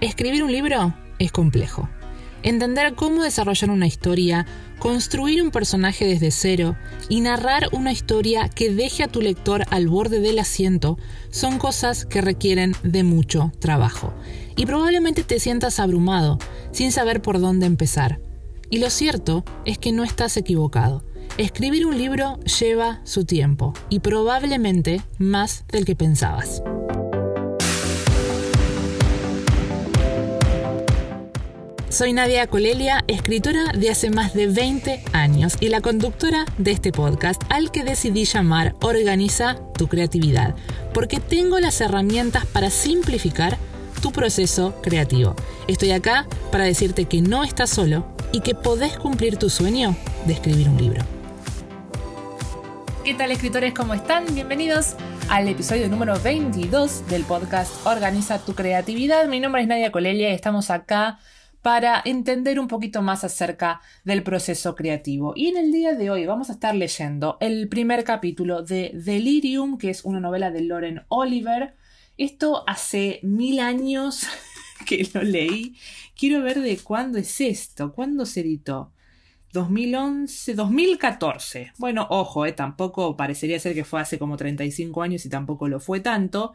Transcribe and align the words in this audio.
Escribir 0.00 0.44
un 0.44 0.52
libro 0.52 0.94
es 1.18 1.32
complejo. 1.32 1.88
Entender 2.44 2.94
cómo 2.94 3.24
desarrollar 3.24 3.70
una 3.70 3.88
historia, 3.88 4.46
construir 4.78 5.42
un 5.42 5.50
personaje 5.50 6.04
desde 6.04 6.30
cero 6.30 6.76
y 7.08 7.20
narrar 7.20 7.68
una 7.72 7.90
historia 7.90 8.48
que 8.48 8.72
deje 8.72 9.02
a 9.02 9.08
tu 9.08 9.20
lector 9.20 9.64
al 9.70 9.88
borde 9.88 10.20
del 10.20 10.38
asiento 10.38 10.98
son 11.30 11.58
cosas 11.58 12.06
que 12.06 12.20
requieren 12.20 12.76
de 12.84 13.02
mucho 13.02 13.50
trabajo. 13.58 14.14
Y 14.54 14.66
probablemente 14.66 15.24
te 15.24 15.40
sientas 15.40 15.80
abrumado, 15.80 16.38
sin 16.70 16.92
saber 16.92 17.20
por 17.20 17.40
dónde 17.40 17.66
empezar. 17.66 18.20
Y 18.70 18.78
lo 18.78 18.90
cierto 18.90 19.44
es 19.64 19.78
que 19.78 19.90
no 19.90 20.04
estás 20.04 20.36
equivocado. 20.36 21.02
Escribir 21.38 21.86
un 21.86 21.98
libro 21.98 22.38
lleva 22.60 23.00
su 23.02 23.24
tiempo 23.24 23.74
y 23.88 23.98
probablemente 23.98 25.02
más 25.18 25.64
del 25.72 25.84
que 25.84 25.96
pensabas. 25.96 26.62
Soy 31.90 32.12
Nadia 32.12 32.46
Colelia, 32.46 33.02
escritora 33.08 33.72
de 33.72 33.88
hace 33.88 34.10
más 34.10 34.34
de 34.34 34.46
20 34.46 35.02
años 35.14 35.56
y 35.58 35.68
la 35.68 35.80
conductora 35.80 36.44
de 36.58 36.72
este 36.72 36.92
podcast 36.92 37.42
al 37.48 37.70
que 37.70 37.82
decidí 37.82 38.26
llamar 38.26 38.74
Organiza 38.82 39.56
tu 39.72 39.88
creatividad, 39.88 40.54
porque 40.92 41.18
tengo 41.18 41.58
las 41.60 41.80
herramientas 41.80 42.44
para 42.44 42.68
simplificar 42.68 43.56
tu 44.02 44.12
proceso 44.12 44.74
creativo. 44.82 45.34
Estoy 45.66 45.92
acá 45.92 46.26
para 46.52 46.64
decirte 46.64 47.06
que 47.06 47.22
no 47.22 47.42
estás 47.42 47.70
solo 47.70 48.06
y 48.32 48.40
que 48.40 48.54
podés 48.54 48.98
cumplir 48.98 49.38
tu 49.38 49.48
sueño 49.48 49.96
de 50.26 50.34
escribir 50.34 50.68
un 50.68 50.76
libro. 50.76 51.02
¿Qué 53.02 53.14
tal 53.14 53.30
escritores? 53.30 53.72
¿Cómo 53.72 53.94
están? 53.94 54.26
Bienvenidos 54.34 54.94
al 55.30 55.48
episodio 55.48 55.88
número 55.88 56.20
22 56.20 57.08
del 57.08 57.24
podcast 57.24 57.72
Organiza 57.86 58.38
tu 58.40 58.54
creatividad. 58.54 59.26
Mi 59.26 59.40
nombre 59.40 59.62
es 59.62 59.68
Nadia 59.68 59.90
Colelia 59.90 60.28
y 60.28 60.34
estamos 60.34 60.68
acá 60.68 61.18
para 61.68 62.00
entender 62.06 62.58
un 62.58 62.66
poquito 62.66 63.02
más 63.02 63.24
acerca 63.24 63.82
del 64.02 64.22
proceso 64.22 64.74
creativo. 64.74 65.34
Y 65.36 65.48
en 65.48 65.58
el 65.58 65.70
día 65.70 65.92
de 65.92 66.08
hoy 66.08 66.24
vamos 66.24 66.48
a 66.48 66.54
estar 66.54 66.74
leyendo 66.74 67.36
el 67.40 67.68
primer 67.68 68.04
capítulo 68.04 68.62
de 68.62 68.92
Delirium, 68.94 69.76
que 69.76 69.90
es 69.90 70.02
una 70.02 70.18
novela 70.18 70.50
de 70.50 70.62
Lauren 70.62 71.02
Oliver. 71.08 71.74
Esto 72.16 72.64
hace 72.66 73.20
mil 73.22 73.60
años 73.60 74.26
que 74.86 75.06
lo 75.12 75.22
leí. 75.22 75.76
Quiero 76.16 76.42
ver 76.42 76.62
de 76.62 76.78
cuándo 76.78 77.18
es 77.18 77.38
esto, 77.38 77.92
cuándo 77.92 78.24
se 78.24 78.40
editó. 78.40 78.94
2011, 79.52 80.54
2014. 80.54 81.72
Bueno, 81.76 82.06
ojo, 82.08 82.46
eh, 82.46 82.52
tampoco 82.52 83.14
parecería 83.14 83.60
ser 83.60 83.74
que 83.74 83.84
fue 83.84 84.00
hace 84.00 84.18
como 84.18 84.38
35 84.38 85.02
años 85.02 85.26
y 85.26 85.28
tampoco 85.28 85.68
lo 85.68 85.80
fue 85.80 86.00
tanto. 86.00 86.54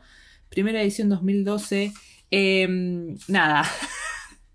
Primera 0.49 0.81
edición 0.81 1.07
2012. 1.09 1.93
Em, 2.31 3.16
nada, 3.27 3.63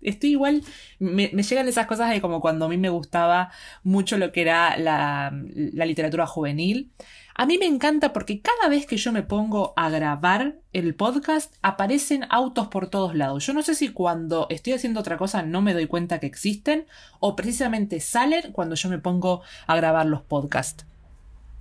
estoy 0.01 0.31
igual, 0.31 0.63
me, 0.99 1.27
llegan 1.27 1.67
esas 1.67 1.87
cosas 1.87 2.09
de 2.09 2.21
como 2.21 2.41
cuando 2.41 2.65
a 2.65 2.69
mí 2.69 2.77
me 2.77 2.89
gustaba 2.89 3.51
mucho 3.83 4.17
lo 4.17 4.31
que 4.31 4.41
era 4.41 4.77
la, 4.77 5.33
la, 5.53 5.85
literatura 5.85 6.27
juvenil. 6.27 6.91
A 7.35 7.45
mí 7.45 7.57
me 7.57 7.65
encanta 7.65 8.11
porque 8.11 8.41
cada 8.41 8.69
vez 8.69 8.85
que 8.85 8.97
yo 8.97 9.13
me 9.13 9.23
pongo 9.23 9.73
a 9.77 9.89
grabar 9.89 10.57
el 10.73 10.93
podcast 10.93 11.55
aparecen 11.61 12.25
autos 12.29 12.67
por 12.67 12.89
todos 12.89 13.15
lados. 13.15 13.45
Yo 13.45 13.53
no 13.53 13.63
sé 13.63 13.75
si 13.75 13.89
cuando 13.89 14.47
estoy 14.49 14.73
haciendo 14.73 14.99
otra 14.99 15.17
cosa 15.17 15.41
no 15.41 15.61
me 15.61 15.73
doy 15.73 15.87
cuenta 15.87 16.19
que 16.19 16.27
existen 16.27 16.85
o 17.19 17.37
precisamente 17.37 18.01
salen 18.01 18.51
cuando 18.51 18.75
yo 18.75 18.89
me 18.89 18.97
pongo 18.97 19.41
a 19.67 19.75
grabar 19.77 20.05
los 20.05 20.21
podcasts. 20.21 20.85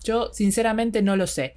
Yo 0.03 0.33
sinceramente 0.33 1.03
no 1.03 1.17
lo 1.17 1.27
sé. 1.27 1.55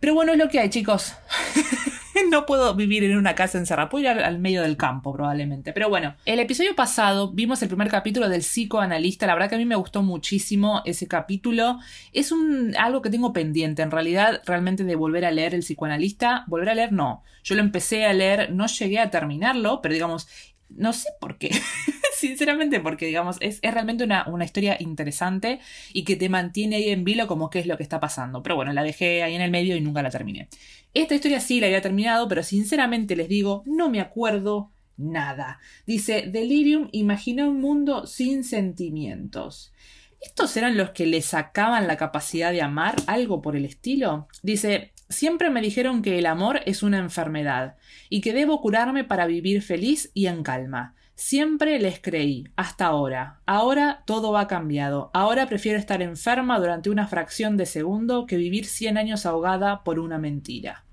Pero 0.00 0.14
bueno, 0.14 0.32
es 0.32 0.38
lo 0.38 0.48
que 0.48 0.60
hay, 0.60 0.70
chicos. 0.70 1.14
no 2.30 2.46
puedo 2.46 2.74
vivir 2.74 3.04
en 3.04 3.16
una 3.16 3.34
casa 3.34 3.58
encerrada, 3.58 3.88
puedo 3.88 4.02
ir 4.02 4.08
al, 4.08 4.38
medio 4.38 4.62
del 4.62 4.76
campo 4.76 5.12
probablemente. 5.12 5.72
Pero 5.72 5.88
bueno, 5.88 6.14
el 6.24 6.38
episodio 6.40 6.74
pasado 6.74 7.32
vimos 7.32 7.62
el 7.62 7.68
primer 7.68 7.88
capítulo 7.88 8.28
del 8.28 8.40
psicoanalista, 8.40 9.26
la 9.26 9.34
verdad 9.34 9.48
que 9.48 9.54
a 9.54 9.58
mí 9.58 9.64
me 9.64 9.76
gustó 9.76 10.02
muchísimo 10.02 10.82
ese 10.84 11.08
capítulo. 11.08 11.78
Es 12.12 12.32
un 12.32 12.74
algo 12.78 13.02
que 13.02 13.10
tengo 13.10 13.32
pendiente 13.32 13.82
en 13.82 13.90
realidad 13.90 14.42
realmente 14.44 14.84
de 14.84 14.96
volver 14.96 15.24
a 15.24 15.30
leer 15.30 15.54
el 15.54 15.60
psicoanalista, 15.60 16.44
volver 16.46 16.70
a 16.70 16.74
leer 16.74 16.92
no. 16.92 17.22
Yo 17.42 17.54
lo 17.54 17.60
empecé 17.60 18.06
a 18.06 18.12
leer, 18.12 18.52
no 18.52 18.66
llegué 18.66 18.98
a 18.98 19.10
terminarlo, 19.10 19.80
pero 19.82 19.94
digamos, 19.94 20.28
no 20.76 20.92
sé 20.92 21.08
por 21.20 21.38
qué. 21.38 21.50
Sinceramente, 22.16 22.80
porque 22.80 23.06
digamos, 23.06 23.38
es, 23.40 23.60
realmente 23.62 24.04
una, 24.04 24.26
una, 24.28 24.44
historia 24.44 24.76
interesante 24.78 25.60
y 25.92 26.04
que 26.04 26.16
te 26.16 26.28
mantiene 26.28 26.76
ahí 26.76 26.90
en 26.90 27.04
vilo 27.04 27.26
como 27.26 27.48
qué 27.48 27.60
es 27.60 27.66
lo 27.66 27.76
que 27.76 27.82
está 27.82 27.98
pasando. 28.00 28.42
Pero 28.42 28.56
bueno, 28.56 28.72
la 28.72 28.82
dejé 28.82 29.22
ahí 29.22 29.34
en 29.34 29.40
el 29.40 29.50
medio 29.50 29.76
y 29.76 29.80
nunca 29.80 30.02
la 30.02 30.10
terminé. 30.10 30.48
Esta 30.92 31.14
historia 31.14 31.40
sí 31.40 31.60
la 31.60 31.66
había 31.66 31.80
terminado, 31.80 32.28
pero 32.28 32.42
sinceramente 32.42 33.16
les 33.16 33.28
digo, 33.28 33.62
no 33.64 33.88
me 33.88 34.00
acuerdo 34.00 34.70
nada. 34.96 35.60
Dice, 35.86 36.24
Delirium 36.30 36.88
imaginó 36.92 37.48
un 37.48 37.60
mundo 37.60 38.06
sin 38.06 38.44
sentimientos. 38.44 39.72
¿Estos 40.20 40.54
eran 40.56 40.76
los 40.76 40.90
que 40.90 41.06
le 41.06 41.22
sacaban 41.22 41.86
la 41.86 41.96
capacidad 41.96 42.52
de 42.52 42.60
amar? 42.60 42.96
¿Algo 43.06 43.40
por 43.40 43.56
el 43.56 43.64
estilo? 43.64 44.28
Dice, 44.42 44.92
siempre 45.10 45.50
me 45.50 45.60
dijeron 45.60 46.00
que 46.00 46.18
el 46.18 46.26
amor 46.26 46.60
es 46.64 46.82
una 46.82 46.98
enfermedad 46.98 47.76
y 48.08 48.22
que 48.22 48.32
debo 48.32 48.62
curarme 48.62 49.04
para 49.04 49.26
vivir 49.26 49.60
feliz 49.60 50.10
y 50.14 50.26
en 50.26 50.42
calma. 50.42 50.94
Siempre 51.14 51.78
les 51.78 52.00
creí, 52.00 52.44
hasta 52.56 52.86
ahora. 52.86 53.40
Ahora 53.44 54.04
todo 54.06 54.38
ha 54.38 54.48
cambiado. 54.48 55.10
Ahora 55.12 55.46
prefiero 55.46 55.78
estar 55.78 56.00
enferma 56.00 56.58
durante 56.58 56.88
una 56.88 57.06
fracción 57.08 57.58
de 57.58 57.66
segundo 57.66 58.24
que 58.24 58.38
vivir 58.38 58.64
100 58.64 58.96
años 58.96 59.26
ahogada 59.26 59.84
por 59.84 59.98
una 59.98 60.16
mentira. 60.16 60.86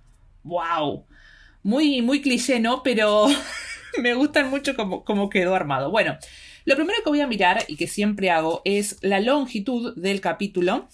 ¡Wow! 0.43 1.05
Muy, 1.63 2.01
muy 2.01 2.21
cliché, 2.21 2.59
¿no? 2.59 2.83
Pero 2.83 3.27
me 4.01 4.15
gustan 4.15 4.49
mucho 4.49 4.75
como, 4.75 5.29
quedó 5.29 5.55
armado. 5.55 5.91
Bueno, 5.91 6.17
lo 6.65 6.75
primero 6.75 6.99
que 7.03 7.09
voy 7.09 7.21
a 7.21 7.27
mirar 7.27 7.63
y 7.69 7.77
que 7.77 7.87
siempre 7.87 8.29
hago 8.29 8.61
es 8.65 8.97
la 9.01 9.21
longitud 9.21 9.95
del 9.95 10.19
capítulo. 10.19 10.89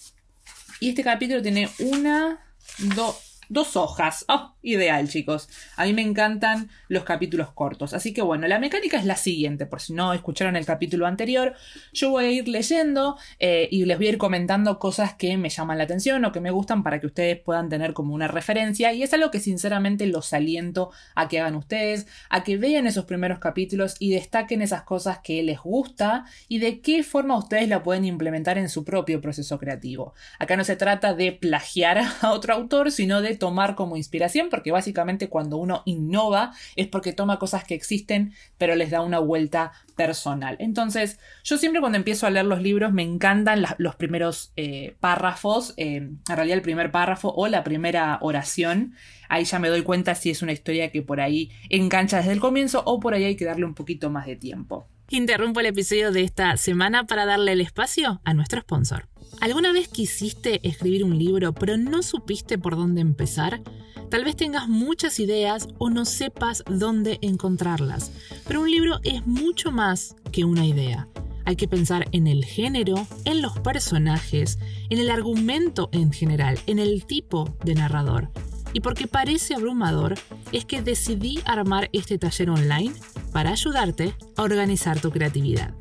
Y 0.78 0.90
este 0.90 1.02
capítulo 1.02 1.42
tiene 1.42 1.68
una, 1.80 2.40
dos, 2.78 3.33
dos 3.48 3.76
hojas. 3.76 4.24
Oh, 4.28 4.54
ideal, 4.62 5.08
chicos. 5.08 5.48
A 5.76 5.84
mí 5.84 5.92
me 5.92 6.02
encantan 6.02 6.70
los 6.88 7.04
capítulos 7.04 7.50
cortos. 7.52 7.94
Así 7.94 8.12
que 8.12 8.22
bueno, 8.22 8.46
la 8.48 8.58
mecánica 8.58 8.98
es 8.98 9.04
la 9.04 9.16
siguiente. 9.16 9.66
Por 9.66 9.80
si 9.80 9.92
no 9.92 10.12
escucharon 10.12 10.56
el 10.56 10.66
capítulo 10.66 11.06
anterior, 11.06 11.54
yo 11.92 12.10
voy 12.10 12.24
a 12.24 12.30
ir 12.30 12.48
leyendo 12.48 13.16
eh, 13.38 13.68
y 13.70 13.84
les 13.84 13.96
voy 13.96 14.06
a 14.06 14.10
ir 14.10 14.18
comentando 14.18 14.78
cosas 14.78 15.14
que 15.14 15.36
me 15.36 15.48
llaman 15.48 15.78
la 15.78 15.84
atención 15.84 16.24
o 16.24 16.32
que 16.32 16.40
me 16.40 16.50
gustan 16.50 16.82
para 16.82 17.00
que 17.00 17.06
ustedes 17.06 17.38
puedan 17.40 17.68
tener 17.68 17.92
como 17.92 18.14
una 18.14 18.28
referencia. 18.28 18.92
Y 18.92 19.02
es 19.02 19.12
algo 19.14 19.30
que 19.30 19.40
sinceramente 19.40 20.06
los 20.06 20.32
aliento 20.32 20.90
a 21.14 21.28
que 21.28 21.40
hagan 21.40 21.56
ustedes, 21.56 22.06
a 22.30 22.44
que 22.44 22.56
vean 22.56 22.86
esos 22.86 23.04
primeros 23.04 23.38
capítulos 23.38 23.96
y 23.98 24.10
destaquen 24.10 24.62
esas 24.62 24.82
cosas 24.82 25.18
que 25.22 25.42
les 25.42 25.60
gusta 25.60 26.24
y 26.48 26.58
de 26.58 26.80
qué 26.80 27.02
forma 27.02 27.36
ustedes 27.36 27.68
la 27.68 27.82
pueden 27.82 28.04
implementar 28.04 28.58
en 28.58 28.68
su 28.68 28.84
propio 28.84 29.20
proceso 29.20 29.58
creativo. 29.58 30.14
Acá 30.38 30.56
no 30.56 30.64
se 30.64 30.76
trata 30.76 31.14
de 31.14 31.32
plagiar 31.32 31.98
a 32.20 32.32
otro 32.32 32.54
autor, 32.54 32.90
sino 32.90 33.20
de 33.20 33.36
tomar 33.44 33.74
como 33.74 33.98
inspiración, 33.98 34.48
porque 34.48 34.72
básicamente 34.72 35.28
cuando 35.28 35.58
uno 35.58 35.82
innova 35.84 36.54
es 36.76 36.86
porque 36.86 37.12
toma 37.12 37.38
cosas 37.38 37.62
que 37.62 37.74
existen, 37.74 38.32
pero 38.56 38.74
les 38.74 38.90
da 38.90 39.02
una 39.02 39.18
vuelta 39.18 39.72
personal. 39.96 40.56
Entonces, 40.60 41.18
yo 41.42 41.58
siempre 41.58 41.82
cuando 41.82 41.98
empiezo 41.98 42.26
a 42.26 42.30
leer 42.30 42.46
los 42.46 42.62
libros 42.62 42.94
me 42.94 43.02
encantan 43.02 43.62
los 43.76 43.96
primeros 43.96 44.54
eh, 44.56 44.96
párrafos, 44.98 45.74
eh, 45.76 45.96
en 45.96 46.20
realidad 46.26 46.56
el 46.56 46.62
primer 46.62 46.90
párrafo 46.90 47.34
o 47.36 47.46
la 47.46 47.62
primera 47.64 48.16
oración. 48.22 48.94
Ahí 49.28 49.44
ya 49.44 49.58
me 49.58 49.68
doy 49.68 49.82
cuenta 49.82 50.14
si 50.14 50.30
es 50.30 50.40
una 50.40 50.52
historia 50.52 50.90
que 50.90 51.02
por 51.02 51.20
ahí 51.20 51.50
engancha 51.68 52.16
desde 52.16 52.32
el 52.32 52.40
comienzo 52.40 52.82
o 52.86 52.98
por 52.98 53.12
ahí 53.12 53.24
hay 53.24 53.36
que 53.36 53.44
darle 53.44 53.66
un 53.66 53.74
poquito 53.74 54.08
más 54.08 54.24
de 54.24 54.36
tiempo. 54.36 54.88
Interrumpo 55.10 55.60
el 55.60 55.66
episodio 55.66 56.12
de 56.12 56.22
esta 56.22 56.56
semana 56.56 57.04
para 57.04 57.26
darle 57.26 57.52
el 57.52 57.60
espacio 57.60 58.22
a 58.24 58.32
nuestro 58.32 58.62
sponsor. 58.62 59.06
¿Alguna 59.40 59.72
vez 59.72 59.88
quisiste 59.88 60.66
escribir 60.66 61.04
un 61.04 61.18
libro 61.18 61.52
pero 61.52 61.76
no 61.76 62.02
supiste 62.02 62.58
por 62.58 62.76
dónde 62.76 63.00
empezar? 63.00 63.62
Tal 64.10 64.24
vez 64.24 64.36
tengas 64.36 64.68
muchas 64.68 65.18
ideas 65.18 65.68
o 65.78 65.90
no 65.90 66.04
sepas 66.04 66.62
dónde 66.68 67.18
encontrarlas, 67.20 68.12
pero 68.46 68.60
un 68.60 68.70
libro 68.70 69.00
es 69.02 69.26
mucho 69.26 69.72
más 69.72 70.14
que 70.30 70.44
una 70.44 70.66
idea. 70.66 71.08
Hay 71.44 71.56
que 71.56 71.68
pensar 71.68 72.06
en 72.12 72.26
el 72.26 72.44
género, 72.44 73.06
en 73.24 73.42
los 73.42 73.58
personajes, 73.58 74.58
en 74.88 74.98
el 74.98 75.10
argumento 75.10 75.90
en 75.92 76.12
general, 76.12 76.58
en 76.66 76.78
el 76.78 77.04
tipo 77.04 77.56
de 77.64 77.74
narrador. 77.74 78.30
Y 78.72 78.80
porque 78.80 79.06
parece 79.06 79.54
abrumador, 79.54 80.14
es 80.52 80.64
que 80.64 80.82
decidí 80.82 81.40
armar 81.44 81.90
este 81.92 82.18
taller 82.18 82.50
online 82.50 82.94
para 83.32 83.50
ayudarte 83.50 84.14
a 84.36 84.42
organizar 84.42 85.00
tu 85.00 85.10
creatividad. 85.10 85.74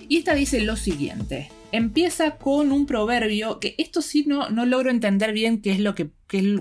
Y 0.09 0.19
esta 0.19 0.35
dice 0.35 0.61
lo 0.61 0.77
siguiente. 0.77 1.51
Empieza 1.71 2.37
con 2.37 2.73
un 2.73 2.87
proverbio 2.87 3.61
que 3.61 3.75
esto 3.79 4.01
sí 4.01 4.25
no, 4.27 4.49
no 4.49 4.65
logro 4.65 4.91
entender 4.91 5.33
bien 5.33 5.61
qué 5.61 5.73
es 5.73 5.81
lo 5.81 5.95
que, 5.95 6.09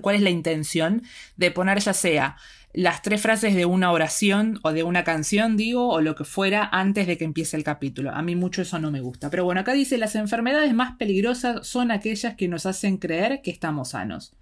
cuál 0.02 0.18
es 0.18 0.22
la 0.22 0.30
intención 0.30 1.04
de 1.38 1.52
poner 1.52 1.80
ya 1.80 1.94
sea 1.94 2.36
las 2.78 3.02
tres 3.02 3.24
frases 3.24 3.56
de 3.56 3.66
una 3.66 3.92
oración 3.92 4.60
o 4.62 4.72
de 4.72 4.84
una 4.84 5.04
canción, 5.04 5.58
digo, 5.58 5.90
o 5.90 6.00
lo 6.00 6.14
que 6.14 6.24
fuera 6.24 6.70
antes 6.72 7.08
de 7.08 7.18
que 7.18 7.26
empiece 7.26 7.58
el 7.58 7.64
capítulo. 7.64 8.12
A 8.12 8.22
mí 8.22 8.36
mucho 8.36 8.62
eso 8.62 8.78
no 8.78 8.92
me 8.92 9.02
gusta. 9.02 9.32
Pero 9.32 9.46
bueno, 9.46 9.62
acá 9.62 9.74
dice, 9.74 9.98
las 9.98 10.14
enfermedades 10.14 10.76
más 10.76 10.96
peligrosas 10.96 11.68
son 11.68 11.90
aquellas 11.90 12.36
que 12.36 12.48
nos 12.48 12.68
hacen 12.68 12.98
creer 12.98 13.42
que 13.42 13.50
estamos 13.50 13.90
sanos. 13.90 14.36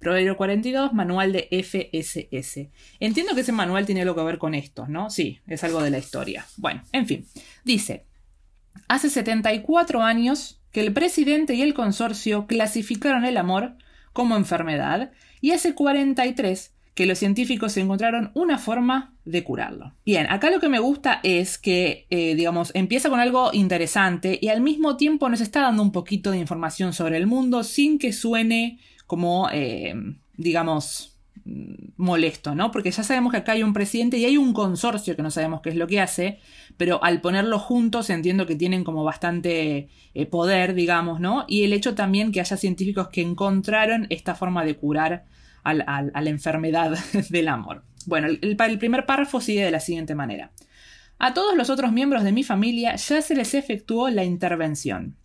Proverbio 0.00 0.36
42, 0.36 0.92
manual 0.92 1.32
de 1.32 1.48
FSS. 1.50 2.68
Entiendo 3.00 3.34
que 3.34 3.40
ese 3.40 3.52
manual 3.52 3.86
tiene 3.86 4.02
algo 4.02 4.14
que 4.14 4.22
ver 4.22 4.36
con 4.36 4.52
esto, 4.52 4.86
¿no? 4.86 5.08
Sí, 5.08 5.40
es 5.46 5.64
algo 5.64 5.82
de 5.82 5.88
la 5.88 5.96
historia. 5.96 6.44
Bueno, 6.58 6.82
en 6.92 7.06
fin. 7.06 7.24
Dice, 7.64 8.04
hace 8.88 9.08
74 9.08 10.02
años 10.02 10.60
que 10.72 10.82
el 10.82 10.92
presidente 10.92 11.54
y 11.54 11.62
el 11.62 11.72
consorcio 11.72 12.46
clasificaron 12.46 13.24
el 13.24 13.38
amor 13.38 13.76
como 14.12 14.36
enfermedad 14.36 15.10
y 15.40 15.52
hace 15.52 15.74
43 15.74 16.74
que 16.98 17.06
los 17.06 17.20
científicos 17.20 17.76
encontraron 17.76 18.32
una 18.34 18.58
forma 18.58 19.14
de 19.24 19.44
curarlo. 19.44 19.94
Bien, 20.04 20.26
acá 20.28 20.50
lo 20.50 20.58
que 20.58 20.68
me 20.68 20.80
gusta 20.80 21.20
es 21.22 21.56
que, 21.56 22.08
eh, 22.10 22.34
digamos, 22.34 22.72
empieza 22.74 23.08
con 23.08 23.20
algo 23.20 23.50
interesante 23.52 24.36
y 24.42 24.48
al 24.48 24.62
mismo 24.62 24.96
tiempo 24.96 25.28
nos 25.28 25.40
está 25.40 25.60
dando 25.60 25.80
un 25.84 25.92
poquito 25.92 26.32
de 26.32 26.38
información 26.38 26.92
sobre 26.92 27.16
el 27.16 27.28
mundo 27.28 27.62
sin 27.62 28.00
que 28.00 28.12
suene 28.12 28.80
como, 29.06 29.48
eh, 29.52 29.94
digamos, 30.36 31.16
mm, 31.44 31.92
molesto, 31.98 32.56
¿no? 32.56 32.72
Porque 32.72 32.90
ya 32.90 33.04
sabemos 33.04 33.30
que 33.30 33.38
acá 33.38 33.52
hay 33.52 33.62
un 33.62 33.74
presidente 33.74 34.18
y 34.18 34.24
hay 34.24 34.36
un 34.36 34.52
consorcio 34.52 35.14
que 35.14 35.22
no 35.22 35.30
sabemos 35.30 35.60
qué 35.60 35.68
es 35.68 35.76
lo 35.76 35.86
que 35.86 36.00
hace, 36.00 36.40
pero 36.76 37.04
al 37.04 37.20
ponerlos 37.20 37.62
juntos 37.62 38.10
entiendo 38.10 38.44
que 38.44 38.56
tienen 38.56 38.82
como 38.82 39.04
bastante 39.04 39.88
eh, 40.14 40.26
poder, 40.26 40.74
digamos, 40.74 41.20
¿no? 41.20 41.44
Y 41.46 41.62
el 41.62 41.72
hecho 41.74 41.94
también 41.94 42.32
que 42.32 42.40
haya 42.40 42.56
científicos 42.56 43.06
que 43.06 43.22
encontraron 43.22 44.08
esta 44.10 44.34
forma 44.34 44.64
de 44.64 44.74
curar 44.74 45.26
a 45.64 45.74
la 45.74 46.30
enfermedad 46.30 46.98
del 47.30 47.48
amor. 47.48 47.84
Bueno, 48.06 48.28
el, 48.28 48.56
el 48.58 48.78
primer 48.78 49.06
párrafo 49.06 49.40
sigue 49.40 49.64
de 49.64 49.70
la 49.70 49.80
siguiente 49.80 50.14
manera. 50.14 50.50
A 51.18 51.34
todos 51.34 51.56
los 51.56 51.68
otros 51.68 51.92
miembros 51.92 52.22
de 52.22 52.32
mi 52.32 52.44
familia 52.44 52.94
ya 52.96 53.20
se 53.20 53.34
les 53.34 53.54
efectuó 53.54 54.08
la 54.08 54.24
intervención. 54.24 55.16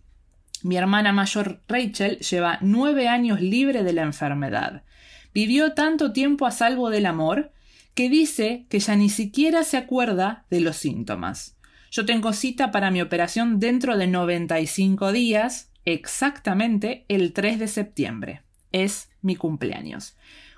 Mi 0.62 0.76
hermana 0.76 1.12
mayor 1.12 1.60
Rachel 1.68 2.18
lleva 2.18 2.58
nueve 2.60 3.06
años 3.06 3.40
libre 3.40 3.84
de 3.84 3.92
la 3.92 4.02
enfermedad. 4.02 4.82
Vivió 5.32 5.72
tanto 5.72 6.12
tiempo 6.12 6.46
a 6.46 6.50
salvo 6.50 6.90
del 6.90 7.06
amor 7.06 7.52
que 7.94 8.08
dice 8.08 8.66
que 8.68 8.80
ya 8.80 8.96
ni 8.96 9.08
siquiera 9.08 9.62
se 9.62 9.76
acuerda 9.76 10.44
de 10.50 10.60
los 10.60 10.76
síntomas. 10.76 11.56
Yo 11.90 12.04
tengo 12.06 12.32
cita 12.32 12.72
para 12.72 12.90
mi 12.90 13.00
operación 13.00 13.60
dentro 13.60 13.96
de 13.96 14.08
95 14.08 15.12
días, 15.12 15.70
exactamente 15.84 17.04
el 17.08 17.32
3 17.32 17.60
de 17.60 17.68
septiembre 17.68 18.44
es 18.74 19.08
mi 19.24 19.34
cumpleaños. 19.36 20.14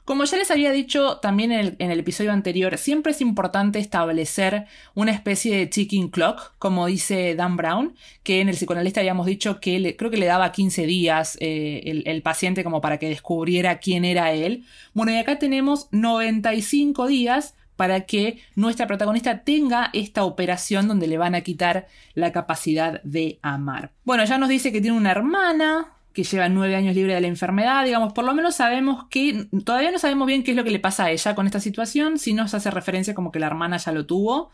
Como 0.07 0.23
ya 0.23 0.37
les 0.37 0.53
había 0.53 0.71
dicho 0.71 1.17
también 1.17 1.51
en 1.51 1.91
el, 1.91 1.99
episodio 1.99 2.31
anterior, 2.31 2.79
siempre 2.79 3.11
es 3.11 3.21
importante 3.21 3.81
establecer 3.81 4.67
una 4.95 5.11
especie 5.11 5.57
de 5.57 5.69
chicken 5.69 6.11
clock, 6.11 6.53
como 6.61 6.87
dice 6.87 7.35
Dan 7.35 7.57
Brown, 7.57 7.97
que 8.23 8.41
en 8.41 8.49
el 8.49 8.55
psicoanalista 8.55 9.01
habíamos 9.01 9.27
dicho 9.27 9.59
que 9.59 9.97
creo 9.97 10.13
que 10.13 10.17
le 10.17 10.27
daba 10.27 10.53
15 10.53 10.87
días 10.87 11.37
eh, 11.41 11.81
el, 11.87 12.05
el, 12.07 12.23
paciente 12.23 12.63
como 12.63 12.81
para 12.81 12.99
que 12.99 13.09
descubriera 13.09 13.81
quién 13.81 14.05
era 14.05 14.31
él. 14.31 14.65
Bueno, 14.95 15.11
y 15.11 15.17
acá 15.17 15.41
tenemos 15.41 15.89
95 15.91 17.09
días 17.09 17.57
para 17.75 18.03
que 18.03 18.39
nuestra 18.55 18.87
protagonista 18.87 19.41
tenga 19.41 19.91
esta 19.93 20.25
operación 20.25 20.87
donde 20.87 21.09
le 21.09 21.19
van 21.19 21.35
a 21.35 21.41
quitar 21.41 21.89
la 22.15 22.31
capacidad 22.31 23.03
de 23.03 23.41
amar. 23.43 23.91
Bueno, 24.05 24.25
ya 24.25 24.39
nos 24.39 24.49
dice 24.49 24.71
que 24.71 24.81
tiene 24.81 24.97
una 24.97 25.11
hermana, 25.11 25.95
que 26.17 26.25
lleva 26.25 26.49
nueve 26.49 26.75
años 26.75 26.95
libre 26.95 27.15
de 27.15 27.21
la 27.21 27.27
enfermedad, 27.27 27.85
digamos, 27.85 28.15
por 28.15 28.25
lo 28.25 28.33
menos 28.33 28.57
sabemos 28.57 29.05
que, 29.11 29.49
todavía 29.67 29.91
no 29.91 29.99
sabemos 29.99 30.27
bien 30.27 30.45
qué 30.45 30.53
es 30.53 30.57
lo 30.57 30.65
que 30.65 30.71
le 30.71 30.79
pasa 30.79 31.05
a 31.05 31.11
ella 31.11 31.35
con 31.35 31.45
esta 31.45 31.61
situación, 31.61 32.19
si 32.19 32.33
nos 32.33 32.55
hace 32.55 32.71
referencia 32.71 33.13
como 33.13 33.31
que 33.31 33.39
la 33.39 33.49
hermana 33.49 33.77
ya 33.77 33.93
lo 33.93 34.07
tuvo. 34.07 34.51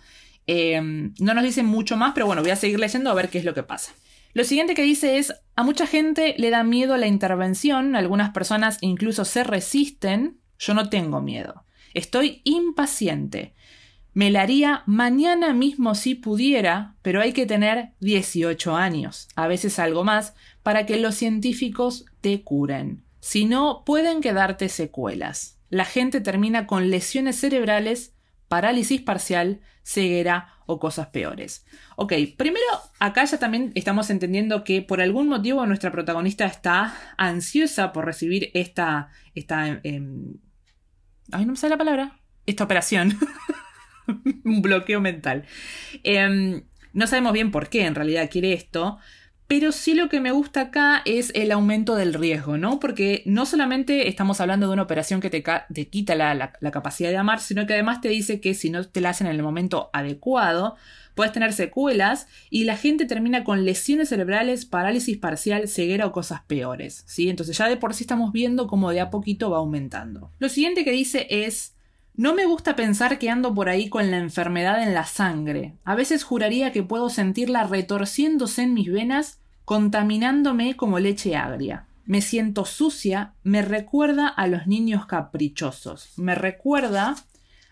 Em, 0.48 1.14
no 1.20 1.34
nos 1.34 1.44
dice 1.44 1.62
mucho 1.62 1.96
más, 1.96 2.14
pero 2.14 2.26
bueno, 2.26 2.42
voy 2.42 2.50
a 2.50 2.56
seguir 2.56 2.80
leyendo 2.80 3.10
a 3.10 3.14
ver 3.14 3.28
qué 3.28 3.38
es 3.38 3.44
lo 3.44 3.54
que 3.54 3.62
pasa. 3.62 3.92
Lo 4.34 4.42
siguiente 4.42 4.74
que 4.74 4.82
dice 4.82 5.18
es, 5.18 5.34
a 5.54 5.62
mucha 5.62 5.86
gente 5.86 6.34
le 6.36 6.50
da 6.50 6.64
miedo 6.64 6.96
la 6.96 7.06
intervención, 7.06 7.94
algunas 7.94 8.30
personas 8.30 8.78
incluso 8.80 9.24
se 9.24 9.44
resisten, 9.44 10.40
yo 10.58 10.74
no 10.74 10.88
tengo 10.88 11.20
miedo, 11.20 11.64
estoy 11.94 12.42
impaciente. 12.42 13.54
Me 14.14 14.32
la 14.32 14.42
haría 14.42 14.82
mañana 14.86 15.54
mismo 15.54 15.94
si 15.94 16.16
pudiera, 16.16 16.96
pero 17.02 17.20
hay 17.20 17.32
que 17.32 17.46
tener 17.46 17.92
18 18.00 18.74
años, 18.74 19.28
a 19.36 19.46
veces 19.46 19.78
algo 19.78 20.02
más, 20.02 20.34
para 20.62 20.86
que 20.86 20.96
los 20.96 21.14
científicos 21.14 22.06
te 22.20 22.42
curen. 22.42 23.04
Si 23.20 23.44
no, 23.44 23.82
pueden 23.84 24.20
quedarte 24.20 24.68
secuelas. 24.68 25.58
La 25.70 25.84
gente 25.84 26.20
termina 26.20 26.66
con 26.66 26.90
lesiones 26.90 27.36
cerebrales, 27.36 28.14
parálisis 28.48 29.00
parcial, 29.00 29.60
ceguera 29.82 30.54
o 30.66 30.78
cosas 30.78 31.08
peores. 31.08 31.64
Ok, 31.96 32.12
primero 32.36 32.64
acá 32.98 33.24
ya 33.24 33.38
también 33.38 33.72
estamos 33.74 34.10
entendiendo 34.10 34.64
que 34.64 34.82
por 34.82 35.00
algún 35.00 35.28
motivo 35.28 35.64
nuestra 35.66 35.90
protagonista 35.90 36.46
está 36.46 36.94
ansiosa 37.16 37.92
por 37.92 38.04
recibir 38.04 38.50
esta... 38.54 39.10
esta 39.34 39.80
em, 39.82 40.34
ay, 41.30 41.46
no 41.46 41.52
me 41.52 41.58
sale 41.58 41.70
la 41.70 41.78
palabra. 41.78 42.20
Esta 42.44 42.64
operación. 42.64 43.18
un 44.44 44.62
bloqueo 44.62 45.00
mental. 45.00 45.44
Em, 46.02 46.64
no 46.92 47.06
sabemos 47.06 47.32
bien 47.32 47.50
por 47.50 47.68
qué 47.68 47.86
en 47.86 47.94
realidad 47.94 48.28
quiere 48.30 48.52
esto, 48.52 48.98
pero 49.52 49.70
sí 49.70 49.92
lo 49.92 50.08
que 50.08 50.18
me 50.18 50.32
gusta 50.32 50.62
acá 50.62 51.02
es 51.04 51.30
el 51.34 51.52
aumento 51.52 51.94
del 51.94 52.14
riesgo, 52.14 52.56
¿no? 52.56 52.80
Porque 52.80 53.22
no 53.26 53.44
solamente 53.44 54.08
estamos 54.08 54.40
hablando 54.40 54.66
de 54.66 54.72
una 54.72 54.84
operación 54.84 55.20
que 55.20 55.28
te, 55.28 55.42
quita 55.90 56.14
la, 56.14 56.52
capacidad 56.72 57.10
de 57.10 57.18
amar, 57.18 57.38
sino 57.38 57.66
que 57.66 57.74
además 57.74 58.00
te 58.00 58.08
dice 58.08 58.40
que 58.40 58.54
si 58.54 58.70
no 58.70 58.82
te 58.82 59.02
la 59.02 59.10
hacen 59.10 59.26
en 59.26 59.36
el 59.36 59.42
momento 59.42 59.90
adecuado, 59.92 60.76
puedes 61.14 61.34
tener 61.34 61.52
secuelas 61.52 62.28
y 62.48 62.64
la 62.64 62.78
gente 62.78 63.04
termina 63.04 63.44
con 63.44 63.66
lesiones 63.66 64.08
cerebrales, 64.08 64.64
parálisis 64.64 65.18
parcial, 65.18 65.68
ceguera 65.68 66.06
o 66.06 66.12
cosas 66.12 66.40
peores, 66.46 67.04
¿sí? 67.06 67.28
Entonces 67.28 67.58
ya 67.58 67.68
de 67.68 67.76
por 67.76 67.92
sí 67.92 68.04
estamos 68.04 68.32
viendo 68.32 68.66
cómo 68.66 68.90
de 68.90 69.00
a 69.00 69.10
poquito 69.10 69.50
va 69.50 69.58
aumentando. 69.58 70.30
Lo 70.38 70.48
siguiente 70.48 70.82
que 70.82 70.92
dice 70.92 71.26
es 71.28 71.74
no 72.14 72.34
me 72.34 72.44
gusta 72.46 72.76
pensar 72.76 73.18
que 73.18 73.28
ando 73.28 73.54
por 73.54 73.68
ahí 73.68 73.88
con 73.88 74.10
la 74.10 74.18
enfermedad 74.18 74.82
en 74.82 74.94
la 74.94 75.04
sangre. 75.04 75.74
A 75.84 75.94
veces 75.94 76.24
juraría 76.24 76.70
que 76.70 76.82
puedo 76.82 77.08
sentirla 77.08 77.64
retorciéndose 77.64 78.62
en 78.62 78.74
mis 78.74 78.90
venas, 78.92 79.41
contaminándome 79.64 80.76
como 80.76 80.98
leche 80.98 81.36
agria. 81.36 81.86
Me 82.04 82.20
siento 82.20 82.64
sucia, 82.64 83.34
me 83.42 83.62
recuerda 83.62 84.26
a 84.28 84.46
los 84.46 84.66
niños 84.66 85.06
caprichosos, 85.06 86.12
me 86.16 86.34
recuerda 86.34 87.14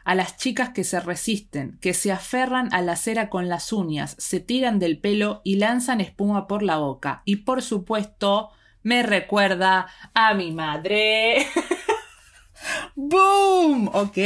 a 0.05 0.15
las 0.15 0.37
chicas 0.37 0.71
que 0.71 0.85
se 0.85 1.01
resisten, 1.01 1.79
que 1.81 1.95
se 1.95 2.13
aferran 2.13 2.73
a 2.73 2.81
la 2.83 2.97
cera 2.97 3.29
con 3.29 3.49
las 3.49 3.73
uñas, 3.73 4.17
se 4.19 4.41
tiran 4.41 4.79
del 4.79 4.99
pelo 4.99 5.41
y 5.45 5.57
lanzan 5.57 6.01
espuma 6.01 6.47
por 6.47 6.63
la 6.63 6.79
boca. 6.79 7.23
Y 7.25 7.37
por 7.37 7.63
supuesto, 7.63 8.51
me 8.82 9.03
recuerda 9.03 9.89
a 10.15 10.35
mi 10.35 10.53
madre. 10.53 11.47
¡Boom! 12.94 13.89
Ok, 13.93 14.19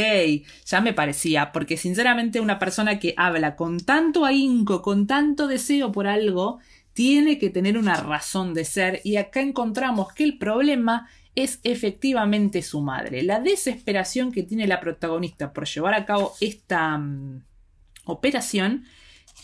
ya 0.65 0.81
me 0.81 0.93
parecía, 0.93 1.51
porque 1.51 1.77
sinceramente 1.77 2.39
una 2.39 2.59
persona 2.59 2.99
que 2.99 3.13
habla 3.17 3.55
con 3.55 3.79
tanto 3.79 4.25
ahínco, 4.25 4.81
con 4.81 5.07
tanto 5.07 5.47
deseo 5.47 5.91
por 5.91 6.07
algo, 6.07 6.59
tiene 6.95 7.37
que 7.37 7.49
tener 7.49 7.77
una 7.77 7.97
razón 7.97 8.53
de 8.53 8.63
ser 8.63 9.01
y 9.03 9.17
acá 9.17 9.41
encontramos 9.41 10.13
que 10.13 10.23
el 10.23 10.37
problema 10.37 11.09
es 11.35 11.59
efectivamente 11.63 12.61
su 12.61 12.81
madre. 12.81 13.21
La 13.21 13.41
desesperación 13.41 14.31
que 14.31 14.43
tiene 14.43 14.65
la 14.65 14.79
protagonista 14.79 15.51
por 15.51 15.67
llevar 15.67 15.93
a 15.93 16.05
cabo 16.05 16.33
esta 16.39 16.97
mm, 16.97 17.43
operación 18.05 18.85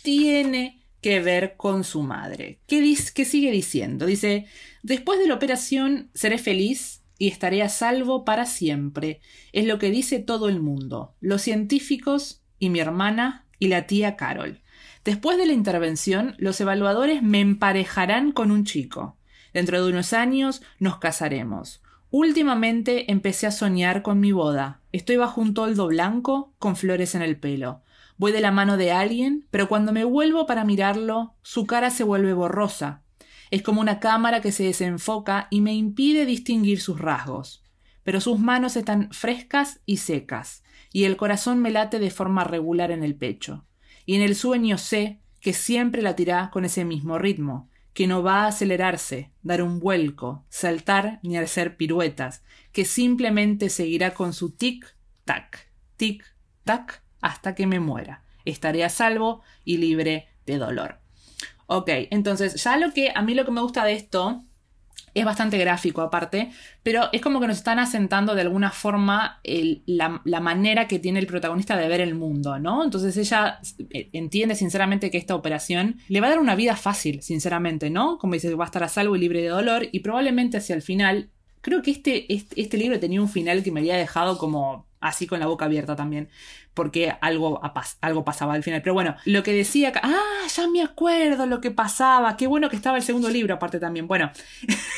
tiene 0.01 0.81
que 1.01 1.19
ver 1.19 1.57
con 1.57 1.83
su 1.83 2.03
madre. 2.03 2.61
¿Qué, 2.67 2.95
¿Qué 3.13 3.25
sigue 3.25 3.51
diciendo? 3.51 4.05
Dice, 4.05 4.45
después 4.81 5.19
de 5.19 5.27
la 5.27 5.33
operación 5.33 6.09
seré 6.13 6.37
feliz 6.37 7.03
y 7.17 7.27
estaré 7.27 7.63
a 7.63 7.69
salvo 7.69 8.23
para 8.23 8.45
siempre. 8.45 9.19
Es 9.51 9.65
lo 9.65 9.77
que 9.77 9.91
dice 9.91 10.19
todo 10.19 10.47
el 10.47 10.61
mundo, 10.61 11.15
los 11.19 11.41
científicos 11.41 12.43
y 12.59 12.69
mi 12.69 12.79
hermana 12.79 13.45
y 13.59 13.67
la 13.67 13.87
tía 13.87 14.15
Carol. 14.15 14.60
Después 15.03 15.37
de 15.37 15.45
la 15.45 15.53
intervención, 15.53 16.35
los 16.37 16.59
evaluadores 16.61 17.23
me 17.23 17.39
emparejarán 17.39 18.31
con 18.31 18.51
un 18.51 18.65
chico. 18.65 19.17
Dentro 19.53 19.83
de 19.83 19.91
unos 19.91 20.13
años 20.13 20.61
nos 20.79 20.97
casaremos. 20.97 21.81
Últimamente 22.09 23.11
empecé 23.11 23.47
a 23.47 23.51
soñar 23.51 24.01
con 24.01 24.19
mi 24.19 24.31
boda. 24.31 24.81
Estoy 24.91 25.15
bajo 25.15 25.41
un 25.41 25.53
toldo 25.53 25.87
blanco 25.87 26.53
con 26.59 26.75
flores 26.75 27.15
en 27.15 27.21
el 27.21 27.37
pelo. 27.37 27.81
Voy 28.17 28.31
de 28.31 28.41
la 28.41 28.51
mano 28.51 28.77
de 28.77 28.91
alguien, 28.91 29.47
pero 29.49 29.67
cuando 29.67 29.91
me 29.93 30.03
vuelvo 30.03 30.45
para 30.45 30.65
mirarlo, 30.65 31.35
su 31.41 31.65
cara 31.65 31.89
se 31.89 32.03
vuelve 32.03 32.33
borrosa, 32.33 33.01
es 33.51 33.61
como 33.61 33.81
una 33.81 33.99
cámara 33.99 34.41
que 34.41 34.53
se 34.53 34.63
desenfoca 34.63 35.47
y 35.49 35.59
me 35.59 35.73
impide 35.73 36.25
distinguir 36.25 36.79
sus 36.79 36.99
rasgos. 36.99 37.63
Pero 38.03 38.21
sus 38.21 38.39
manos 38.39 38.77
están 38.77 39.11
frescas 39.11 39.81
y 39.85 39.97
secas, 39.97 40.63
y 40.91 41.03
el 41.03 41.17
corazón 41.17 41.59
me 41.59 41.69
late 41.69 41.99
de 41.99 42.09
forma 42.09 42.45
regular 42.45 42.91
en 42.91 43.03
el 43.03 43.15
pecho. 43.15 43.65
Y 44.11 44.15
en 44.15 44.23
el 44.23 44.35
sueño 44.35 44.77
sé 44.77 45.21
que 45.39 45.53
siempre 45.53 46.01
latirá 46.01 46.49
con 46.51 46.65
ese 46.65 46.83
mismo 46.83 47.17
ritmo, 47.17 47.69
que 47.93 48.07
no 48.07 48.23
va 48.23 48.43
a 48.43 48.47
acelerarse, 48.47 49.31
dar 49.41 49.63
un 49.63 49.79
vuelco, 49.79 50.43
saltar 50.49 51.21
ni 51.23 51.37
hacer 51.37 51.77
piruetas, 51.77 52.43
que 52.73 52.83
simplemente 52.83 53.69
seguirá 53.69 54.13
con 54.13 54.33
su 54.33 54.49
tic-tac, 54.49 55.69
tic, 55.95 56.25
tac, 56.65 57.01
hasta 57.21 57.55
que 57.55 57.67
me 57.67 57.79
muera. 57.79 58.25
Estaré 58.43 58.83
a 58.83 58.89
salvo 58.89 59.43
y 59.63 59.77
libre 59.77 60.27
de 60.45 60.57
dolor. 60.57 60.99
Ok, 61.67 61.87
entonces 62.09 62.61
ya 62.61 62.75
lo 62.75 62.91
que 62.91 63.13
a 63.15 63.21
mí 63.21 63.33
lo 63.33 63.45
que 63.45 63.51
me 63.51 63.61
gusta 63.61 63.85
de 63.85 63.93
esto 63.93 64.43
es 65.13 65.25
bastante 65.25 65.57
gráfico 65.57 66.01
aparte, 66.01 66.51
pero 66.83 67.09
es 67.11 67.21
como 67.21 67.39
que 67.39 67.47
nos 67.47 67.57
están 67.57 67.79
asentando 67.79 68.35
de 68.35 68.41
alguna 68.41 68.71
forma 68.71 69.39
la, 69.85 70.21
la, 70.23 70.39
manera 70.39 70.87
que 70.87 70.99
tiene 70.99 71.19
el 71.19 71.27
protagonista 71.27 71.77
de 71.77 71.87
ver 71.87 72.01
el 72.01 72.15
mundo, 72.15 72.59
¿no? 72.59 72.83
Entonces 72.83 73.17
ella 73.17 73.59
eh, 73.89 74.09
entiende 74.13 74.55
sinceramente 74.55 75.11
que 75.11 75.17
esta 75.17 75.35
operación 75.35 75.97
le 76.07 76.21
va 76.21 76.27
a 76.27 76.31
dar 76.31 76.39
una 76.39 76.55
vida 76.55 76.75
fácil, 76.75 77.21
sinceramente, 77.21 77.89
¿no? 77.89 78.17
Como 78.17 78.33
dice, 78.33 78.53
va 78.55 78.65
a 78.65 78.67
estar 78.67 78.83
a 78.83 78.87
salvo 78.87 79.15
y 79.15 79.19
libre 79.19 79.41
de 79.41 79.49
dolor 79.49 79.87
y 79.91 79.99
probablemente 79.99 80.57
hacia 80.57 80.75
el 80.75 80.81
final, 80.81 81.29
creo 81.61 81.81
que 81.81 81.91
este, 81.91 82.25
este, 82.33 82.77
libro 82.77 82.99
tenía 82.99 83.21
un 83.21 83.29
final 83.29 83.63
que 83.63 83.71
me 83.71 83.79
había 83.79 83.95
dejado 83.95 84.37
como 84.37 84.85
así 84.99 85.25
con 85.25 85.39
la 85.39 85.47
boca 85.47 85.65
abierta 85.65 85.95
también, 85.95 86.29
porque 86.73 87.13
algo, 87.21 87.61
algo 88.01 88.23
pasaba 88.23 88.53
al 88.53 88.63
final. 88.63 88.81
Pero 88.81 88.93
bueno, 88.93 89.15
lo 89.25 89.43
que 89.43 89.51
decía, 89.53 89.91
ah, 90.03 90.47
ya 90.53 90.67
me 90.67 90.81
acuerdo 90.81 91.45
lo 91.45 91.59
que 91.61 91.71
pasaba, 91.71 92.37
qué 92.37 92.47
bueno 92.47 92.69
que 92.69 92.75
estaba 92.75 92.97
el 92.97 93.03
segundo 93.03 93.29
libro 93.29 93.55
aparte 93.55 93.79
también. 93.79 94.07
Bueno, 94.07 94.31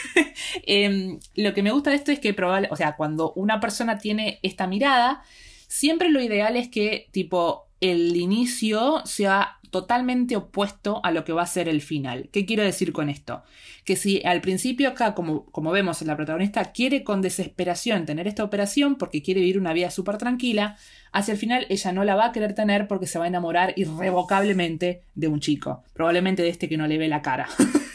em, 0.66 1.20
lo 1.36 1.54
que 1.54 1.64
me 1.64 1.72
gusta 1.72 1.92
de 1.92 1.98
esto 1.98 2.12
es 2.12 2.20
que 2.20 2.34
probable, 2.34 2.68
o 2.72 2.76
sea, 2.76 2.96
cuando 2.96 3.34
una 3.34 3.60
persona 3.60 3.98
tiene 3.98 4.40
esta 4.44 4.68
mirada, 4.68 5.24
siempre 5.68 6.10
lo 6.10 6.22
ideal 6.22 6.56
es 6.58 6.70
que 6.70 7.08
tipo 7.12 7.68
el 7.84 8.16
inicio 8.16 9.02
sea 9.06 9.58
totalmente 9.70 10.38
opuesto 10.38 11.02
a 11.04 11.12
lo 11.12 11.26
que 11.26 11.34
va 11.34 11.42
a 11.42 11.48
ser 11.48 11.68
el 11.68 11.82
final. 11.82 12.30
¿Qué 12.32 12.46
quiero 12.46 12.64
decir 12.64 12.94
con 12.94 13.10
esto? 13.10 13.44
Que 13.84 13.96
si 13.96 14.22
al 14.24 14.40
principio 14.40 14.88
acá, 14.88 15.16
como, 15.16 15.46
como 15.48 15.72
vemos, 15.72 16.02
la 16.04 16.16
protagonista 16.16 16.72
quiere 16.72 17.04
con 17.04 17.22
desesperación 17.22 18.06
tener 18.06 18.28
esta 18.28 18.44
operación 18.44 18.96
porque 18.96 19.22
quiere 19.22 19.42
vivir 19.42 19.58
una 19.58 19.74
vida 19.74 19.90
súper 19.90 20.18
tranquila, 20.18 20.78
hacia 21.12 21.34
el 21.34 21.38
final 21.38 21.66
ella 21.70 21.92
no 21.92 22.04
la 22.06 22.16
va 22.16 22.28
a 22.28 22.32
querer 22.32 22.54
tener 22.54 22.88
porque 22.88 23.08
se 23.08 23.20
va 23.20 23.26
a 23.26 23.28
enamorar 23.28 23.74
irrevocablemente 23.76 25.02
de 25.16 25.28
un 25.28 25.40
chico, 25.40 25.84
probablemente 25.94 26.44
de 26.44 26.50
este 26.50 26.70
que 26.70 26.78
no 26.78 26.88
le 26.88 27.00
ve 27.00 27.08
la 27.08 27.22
cara. 27.22 27.50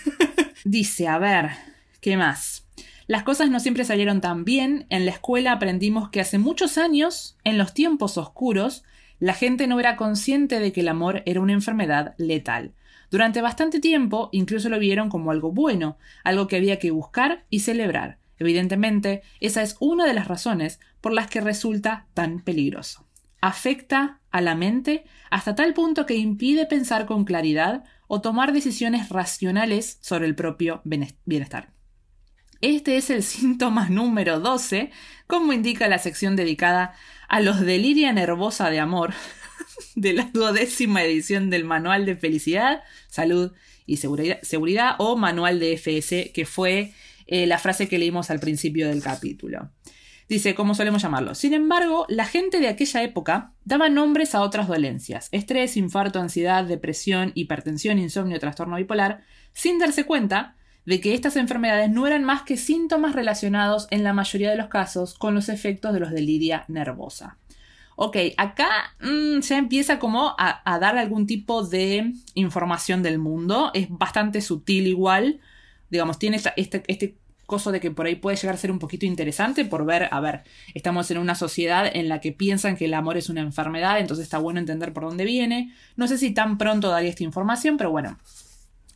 Dice, 0.65 1.09
a 1.09 1.19
ver, 1.19 1.51
¿qué 2.01 2.17
más? 2.17 2.67
Las 3.07 3.23
cosas 3.23 3.49
no 3.49 3.59
siempre 3.59 3.85
salieron 3.85 4.21
tan 4.21 4.45
bien. 4.45 4.85
En 4.91 5.07
la 5.07 5.13
escuela 5.13 5.53
aprendimos 5.53 6.11
que 6.11 6.21
hace 6.21 6.37
muchos 6.37 6.77
años, 6.77 7.39
en 7.45 7.57
los 7.57 7.73
tiempos 7.73 8.19
oscuros, 8.19 8.85
la 9.19 9.35
gente 9.35 9.67
no 9.67 9.81
era 9.81 9.97
consciente 9.97 10.61
de 10.61 10.73
que 10.73 10.81
el 10.81 10.89
amor 10.89 11.23
era 11.27 11.41
una 11.41 11.53
enfermedad 11.53 12.15
letal. 12.19 12.75
Durante 13.11 13.41
bastante 13.41 13.81
tiempo 13.81 14.29
incluso 14.33 14.69
lo 14.69 14.79
vieron 14.79 15.09
como 15.09 15.31
algo 15.31 15.53
bueno, 15.53 15.99
algo 16.25 16.47
que 16.47 16.57
había 16.57 16.79
que 16.79 16.91
buscar 16.91 17.45
y 17.51 17.61
celebrar. 17.61 18.19
Evidentemente, 18.39 19.23
esa 19.41 19.63
es 19.63 19.77
una 19.81 20.07
de 20.07 20.15
las 20.15 20.29
razones 20.29 20.79
por 21.01 21.13
las 21.13 21.29
que 21.29 21.41
resulta 21.41 22.07
tan 22.15 22.41
peligroso. 22.41 23.07
Afecta 23.41 24.21
a 24.31 24.41
la 24.41 24.55
mente 24.55 25.05
hasta 25.31 25.55
tal 25.55 25.75
punto 25.75 26.07
que 26.07 26.17
impide 26.17 26.67
pensar 26.67 27.07
con 27.07 27.25
claridad 27.25 27.85
o 28.07 28.21
tomar 28.21 28.53
decisiones 28.53 29.09
racionales 29.09 29.99
sobre 30.01 30.27
el 30.27 30.35
propio 30.35 30.83
bienestar. 30.85 31.73
Este 32.61 32.97
es 32.97 33.11
el 33.11 33.23
síntoma 33.23 33.89
número 33.89 34.41
12, 34.41 34.91
como 35.29 35.53
indica 35.53 35.87
la 35.87 35.99
sección 35.99 36.35
dedicada 36.35 36.95
a 37.29 37.41
los 37.41 37.61
deliria 37.61 38.13
nervosa 38.13 38.71
de 38.71 38.81
amor 38.81 39.15
de 39.95 40.15
la 40.15 40.31
duodécima 40.33 41.03
edición 41.03 41.51
del 41.51 41.65
Manual 41.65 42.07
de 42.07 42.17
Felicidad, 42.17 42.83
Salud 43.09 43.53
y 43.87 43.99
Seguridad, 43.99 44.97
o 44.99 45.17
Manual 45.17 45.61
de 45.61 45.75
FS, 45.75 46.33
que 46.35 46.47
fue 46.47 46.93
eh, 47.27 47.47
la 47.47 47.59
frase 47.59 47.89
que 47.89 47.99
leímos 47.99 48.31
al 48.31 48.41
principio 48.41 48.89
del 48.89 49.03
capítulo. 49.03 49.71
Dice, 50.29 50.55
¿cómo 50.55 50.75
solemos 50.75 51.01
llamarlo? 51.01 51.35
Sin 51.35 51.55
embargo, 51.55 52.05
la 52.11 52.27
gente 52.27 52.61
de 52.61 52.69
aquella 52.69 53.03
época 53.03 53.55
daba 53.65 53.89
nombres 53.89 54.35
a 54.35 54.43
otras 54.43 54.69
dolencias, 54.69 55.31
estrés, 55.33 55.79
infarto, 55.79 56.21
ansiedad, 56.21 56.65
depresión, 56.65 57.33
hipertensión, 57.35 57.99
insomnio, 57.99 58.39
trastorno 58.39 58.77
bipolar, 58.77 59.23
sin 59.55 59.79
darse 59.79 60.05
cuenta 60.05 60.58
de 60.89 61.03
que 61.03 61.13
estas 61.13 61.37
enfermedades 61.37 61.91
no 61.91 62.07
eran 62.07 62.25
más 62.25 62.45
que 62.45 62.57
síntomas 62.57 63.15
relacionados 63.15 63.89
en 63.91 64.05
la 64.05 64.15
mayoría 64.15 64.49
de 64.49 64.57
los 64.57 64.69
casos 64.69 65.13
con 65.13 65.35
los 65.35 65.51
efectos 65.51 65.93
de 65.93 66.01
los 66.01 66.11
deliria 66.11 66.65
nervosa. 66.67 67.37
Ok, 67.95 68.17
acá 68.39 68.95
mm, 69.03 69.43
se 69.43 69.57
empieza 69.57 69.99
como 69.99 70.35
a, 70.39 70.63
dar 70.79 70.97
algún 70.97 71.27
tipo 71.27 71.63
de 71.63 72.15
información 72.33 73.03
del 73.03 73.19
mundo. 73.19 73.71
Es 73.75 73.89
bastante 73.91 74.41
sutil 74.41 74.87
igual. 74.87 75.41
Digamos, 75.91 76.19
tiene 76.19 76.41
este, 76.57 76.83
este 76.87 77.17
coso 77.45 77.71
de 77.71 77.81
que 77.81 77.91
por 77.91 78.07
ahí 78.07 78.15
puede 78.15 78.39
llegar 78.39 78.55
a 78.55 78.59
ser 78.59 78.71
un 78.71 78.79
poquito 78.79 79.05
interesante 79.05 79.67
por 79.67 79.85
ver, 79.85 80.09
a 80.11 80.21
ver, 80.21 80.45
estamos 80.73 81.11
en 81.11 81.19
una 81.19 81.35
sociedad 81.35 81.85
en 81.93 82.09
la 82.09 82.23
que 82.23 82.33
piensan 82.33 82.79
que 82.79 82.87
el 82.87 82.95
amor 82.95 83.19
es 83.19 83.29
una 83.29 83.43
enfermedad, 83.43 83.99
entonces 84.01 84.23
está 84.25 84.39
bueno 84.39 84.59
entender 84.59 84.95
por 84.95 85.03
dónde 85.03 85.27
viene. 85.27 85.75
No 85.97 86.09
sé 86.09 86.17
si 86.17 86.31
tan 86.31 86.57
pronto 86.57 86.89
daría 86.89 87.11
esta 87.11 87.25
información, 87.25 87.77
pero 87.77 87.91
bueno. 87.91 88.19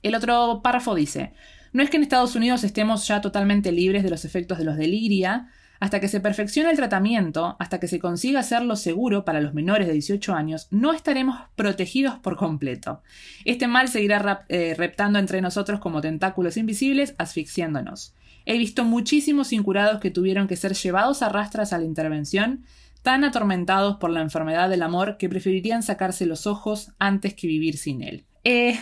El 0.03 0.15
otro 0.15 0.63
párrafo 0.65 0.95
dice, 0.95 1.33
no 1.73 1.83
es 1.83 1.91
que 1.91 1.97
en 1.97 2.03
Estados 2.03 2.37
Unidos 2.37 2.65
estemos 2.65 3.07
ya 3.07 3.21
totalmente 3.21 3.73
libres 3.73 4.03
de 4.03 4.11
los 4.11 4.25
efectos 4.25 4.59
de 4.59 4.65
los 4.65 4.77
deliria, 4.77 5.49
hasta 5.83 5.99
que 5.99 6.07
se 6.07 6.21
perfeccione 6.21 6.71
el 6.71 6.77
tratamiento, 6.77 7.57
hasta 7.59 7.81
que 7.81 7.89
se 7.89 7.99
consiga 7.99 8.39
hacerlo 8.39 8.77
seguro 8.77 9.25
para 9.25 9.41
los 9.41 9.53
menores 9.53 9.89
de 9.89 9.95
18 9.95 10.33
años, 10.33 10.69
no 10.71 10.93
estaremos 10.93 11.41
protegidos 11.57 12.21
por 12.21 12.37
completo. 12.37 13.03
Este 13.45 13.67
mal 13.67 13.89
seguirá 13.89 14.45
eh, 14.49 14.77
reptando 14.79 15.19
entre 15.19 15.41
nosotros 15.41 15.81
como 15.81 16.01
tentáculos 16.01 16.57
invisibles, 16.57 17.17
asfixiándonos. 17.19 18.15
He 18.47 18.59
visto 18.59 18.85
muchísimos 18.85 19.53
incurados 19.53 20.01
que 20.01 20.13
tuvieron 20.13 20.47
que 20.47 20.55
ser 20.55 20.75
llevados 20.75 21.21
a 21.21 21.31
rastras 21.31 21.73
a 21.73 21.79
la 21.79 21.85
intervención, 21.85 22.65
tan 23.03 23.25
atormentados 23.25 23.97
por 23.97 24.11
la 24.11 24.21
enfermedad 24.21 24.71
del 24.71 24.83
amor 24.83 25.17
que 25.17 25.29
preferirían 25.29 25.83
sacarse 25.83 26.27
los 26.27 26.47
ojos 26.47 26.93
antes 27.01 27.35
que 27.35 27.49
vivir 27.49 27.77
sin 27.77 28.03
él. 28.03 28.25
Eh, 28.45 28.79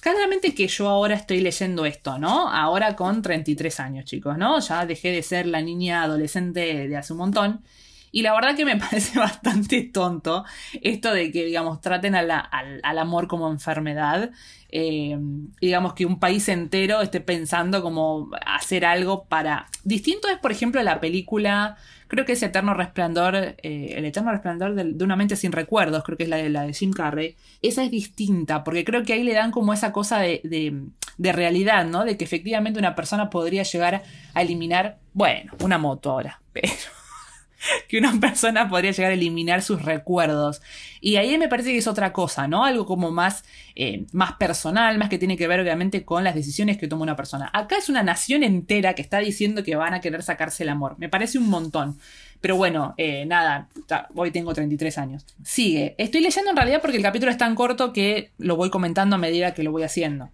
Claramente 0.00 0.54
que 0.54 0.68
yo 0.68 0.88
ahora 0.88 1.14
estoy 1.14 1.40
leyendo 1.40 1.84
esto, 1.84 2.18
¿no? 2.18 2.50
Ahora 2.50 2.96
con 2.96 3.22
33 3.22 3.80
años, 3.80 4.04
chicos, 4.04 4.38
¿no? 4.38 4.60
Ya 4.60 4.86
dejé 4.86 5.10
de 5.10 5.22
ser 5.22 5.46
la 5.46 5.60
niña 5.60 6.02
adolescente 6.02 6.88
de 6.88 6.96
hace 6.96 7.12
un 7.12 7.18
montón. 7.18 7.62
Y 8.10 8.22
la 8.22 8.32
verdad 8.32 8.56
que 8.56 8.64
me 8.64 8.76
parece 8.90 9.18
bastante 9.18 9.82
tonto 9.82 10.44
esto 10.82 11.12
de 11.12 11.30
que, 11.30 11.44
digamos, 11.44 11.80
traten 11.80 12.14
al, 12.14 12.30
amor 12.98 13.28
como 13.28 13.50
enfermedad. 13.50 14.30
Eh, 14.70 15.16
digamos 15.60 15.94
que 15.94 16.04
un 16.04 16.18
país 16.20 16.48
entero 16.48 17.00
esté 17.00 17.20
pensando 17.20 17.82
como 17.82 18.30
hacer 18.46 18.84
algo 18.84 19.24
para... 19.24 19.66
Distinto 19.84 20.28
es, 20.28 20.38
por 20.38 20.52
ejemplo, 20.52 20.82
la 20.82 21.00
película 21.00 21.76
Creo 22.08 22.24
que 22.24 22.32
es 22.32 22.42
Eterno 22.42 22.74
Resplandor, 22.74 23.36
eh, 23.36 23.54
el 23.62 24.04
Eterno 24.04 24.32
Resplandor 24.32 24.74
de, 24.74 25.04
una 25.04 25.16
mente 25.16 25.36
sin 25.36 25.52
recuerdos, 25.52 26.02
creo 26.02 26.16
que 26.16 26.24
es 26.24 26.28
la 26.28 26.36
de, 26.36 26.48
la 26.48 26.62
de 26.62 26.72
Jim 26.72 26.92
Carrey. 26.92 27.36
Esa 27.62 27.84
es 27.84 27.90
distinta, 27.90 28.64
porque 28.64 28.84
creo 28.84 29.04
que 29.04 29.12
ahí 29.12 29.22
le 29.22 29.34
dan 29.34 29.50
como 29.50 29.72
esa 29.72 29.92
cosa 29.92 30.18
de, 30.18 30.40
de, 30.42 30.82
de 31.18 31.32
realidad, 31.32 31.84
¿no? 31.84 32.04
De 32.04 32.16
que 32.16 32.24
efectivamente 32.24 32.78
una 32.78 32.94
persona 32.94 33.30
podría 33.30 33.62
llegar 33.62 34.02
a 34.34 34.42
eliminar, 34.42 34.98
bueno, 35.12 35.52
una 35.60 35.78
moto 35.78 36.10
ahora, 36.10 36.40
pero 36.52 36.68
que 37.88 37.98
una 37.98 38.18
persona 38.20 38.68
podría 38.68 38.92
llegar 38.92 39.10
a 39.10 39.14
eliminar 39.14 39.62
sus 39.62 39.82
recuerdos. 39.82 40.62
Y 41.00 41.16
ahí 41.16 41.36
me 41.38 41.48
parece 41.48 41.70
que 41.70 41.78
es 41.78 41.86
otra 41.86 42.12
cosa, 42.12 42.48
¿no? 42.48 42.64
Algo 42.64 42.86
como 42.86 43.10
más, 43.10 43.44
eh, 43.74 44.06
más 44.12 44.32
personal, 44.34 44.98
más 44.98 45.08
que 45.08 45.18
tiene 45.18 45.36
que 45.36 45.48
ver 45.48 45.60
obviamente 45.60 46.04
con 46.04 46.24
las 46.24 46.34
decisiones 46.34 46.78
que 46.78 46.88
toma 46.88 47.02
una 47.02 47.16
persona. 47.16 47.50
Acá 47.52 47.76
es 47.76 47.88
una 47.88 48.02
nación 48.02 48.42
entera 48.42 48.94
que 48.94 49.02
está 49.02 49.18
diciendo 49.18 49.62
que 49.62 49.76
van 49.76 49.94
a 49.94 50.00
querer 50.00 50.22
sacarse 50.22 50.62
el 50.62 50.68
amor. 50.68 50.96
Me 50.98 51.08
parece 51.08 51.38
un 51.38 51.48
montón. 51.48 51.98
Pero 52.40 52.56
bueno, 52.56 52.94
eh, 52.98 53.26
nada, 53.26 53.68
hoy 54.14 54.30
tengo 54.30 54.54
33 54.54 54.98
años. 54.98 55.26
Sigue. 55.42 55.96
Estoy 55.98 56.20
leyendo 56.20 56.50
en 56.50 56.56
realidad 56.56 56.80
porque 56.80 56.96
el 56.96 57.02
capítulo 57.02 57.32
es 57.32 57.38
tan 57.38 57.56
corto 57.56 57.92
que 57.92 58.30
lo 58.38 58.56
voy 58.56 58.70
comentando 58.70 59.16
a 59.16 59.18
medida 59.18 59.54
que 59.54 59.64
lo 59.64 59.72
voy 59.72 59.82
haciendo. 59.82 60.30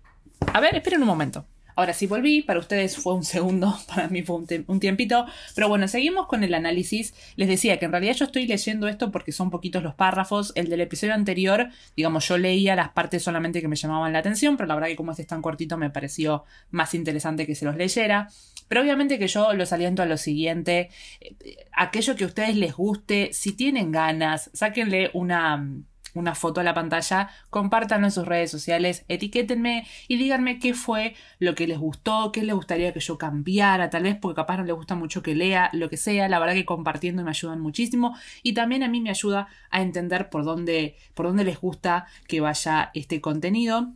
A 0.52 0.60
ver, 0.60 0.74
esperen 0.76 1.00
un 1.00 1.08
momento. 1.08 1.46
Ahora 1.76 1.92
sí 1.92 2.06
volví, 2.06 2.42
para 2.42 2.60
ustedes 2.60 2.96
fue 2.96 3.14
un 3.14 3.24
segundo, 3.24 3.76
para 3.88 4.08
mí 4.08 4.22
fue 4.22 4.36
un, 4.36 4.80
tiempito, 4.80 5.26
pero 5.54 5.68
bueno, 5.68 5.88
seguimos 5.88 6.26
con 6.26 6.44
el 6.44 6.54
análisis. 6.54 7.14
Les 7.36 7.48
decía 7.48 7.78
que 7.78 7.86
en 7.86 7.92
realidad 7.92 8.14
yo 8.14 8.26
estoy 8.26 8.46
leyendo 8.46 8.88
esto 8.88 9.10
porque 9.10 9.32
son 9.32 9.50
poquitos 9.50 9.82
los 9.82 9.94
párrafos. 9.94 10.52
El 10.54 10.68
del 10.68 10.80
episodio 10.80 11.14
anterior, 11.14 11.68
digamos, 11.96 12.28
yo 12.28 12.38
leía 12.38 12.76
las 12.76 12.90
partes 12.90 13.22
solamente 13.22 13.60
que 13.60 13.68
me 13.68 13.76
llamaban 13.76 14.12
la 14.12 14.20
atención, 14.20 14.56
pero 14.56 14.66
la 14.66 14.74
verdad 14.74 14.88
que 14.88 14.96
como 14.96 15.10
este 15.10 15.22
es 15.22 15.28
tan 15.28 15.42
cortito 15.42 15.76
me 15.76 15.90
pareció 15.90 16.44
más 16.70 16.94
interesante 16.94 17.46
que 17.46 17.54
se 17.54 17.64
los 17.64 17.76
leyera. 17.76 18.28
Pero 18.68 18.80
obviamente 18.80 19.18
que 19.18 19.28
yo 19.28 19.52
los 19.52 19.72
aliento 19.72 20.02
a 20.02 20.06
lo 20.06 20.16
siguiente, 20.16 20.90
eh, 21.20 21.66
aquello 21.72 22.16
que 22.16 22.24
a 22.24 22.28
ustedes 22.28 22.56
les 22.56 22.74
guste, 22.74 23.30
si 23.32 23.52
tienen 23.52 23.92
ganas, 23.92 24.50
sáquenle 24.54 25.10
una 25.12 25.66
una 26.14 26.34
foto 26.34 26.60
a 26.60 26.64
la 26.64 26.74
pantalla, 26.74 27.30
compártanlo 27.50 28.06
en 28.06 28.10
sus 28.10 28.26
redes 28.26 28.50
sociales, 28.50 29.04
etiquétenme 29.08 29.86
y 30.08 30.16
díganme 30.16 30.58
qué 30.58 30.74
fue 30.74 31.14
lo 31.38 31.54
que 31.54 31.66
les 31.66 31.78
gustó, 31.78 32.32
qué 32.32 32.42
les 32.42 32.54
gustaría 32.54 32.92
que 32.92 33.00
yo 33.00 33.18
cambiara, 33.18 33.90
tal 33.90 34.04
vez 34.04 34.16
porque 34.16 34.36
capaz 34.36 34.56
no 34.56 34.64
les 34.64 34.74
gusta 34.74 34.94
mucho 34.94 35.22
que 35.22 35.34
lea, 35.34 35.70
lo 35.72 35.90
que 35.90 35.96
sea, 35.96 36.28
la 36.28 36.38
verdad 36.38 36.54
que 36.54 36.64
compartiendo 36.64 37.24
me 37.24 37.30
ayudan 37.30 37.60
muchísimo 37.60 38.16
y 38.42 38.54
también 38.54 38.82
a 38.82 38.88
mí 38.88 39.00
me 39.00 39.10
ayuda 39.10 39.48
a 39.70 39.82
entender 39.82 40.30
por 40.30 40.44
dónde, 40.44 40.96
por 41.14 41.26
dónde 41.26 41.44
les 41.44 41.60
gusta 41.60 42.06
que 42.26 42.40
vaya 42.40 42.90
este 42.94 43.20
contenido. 43.20 43.92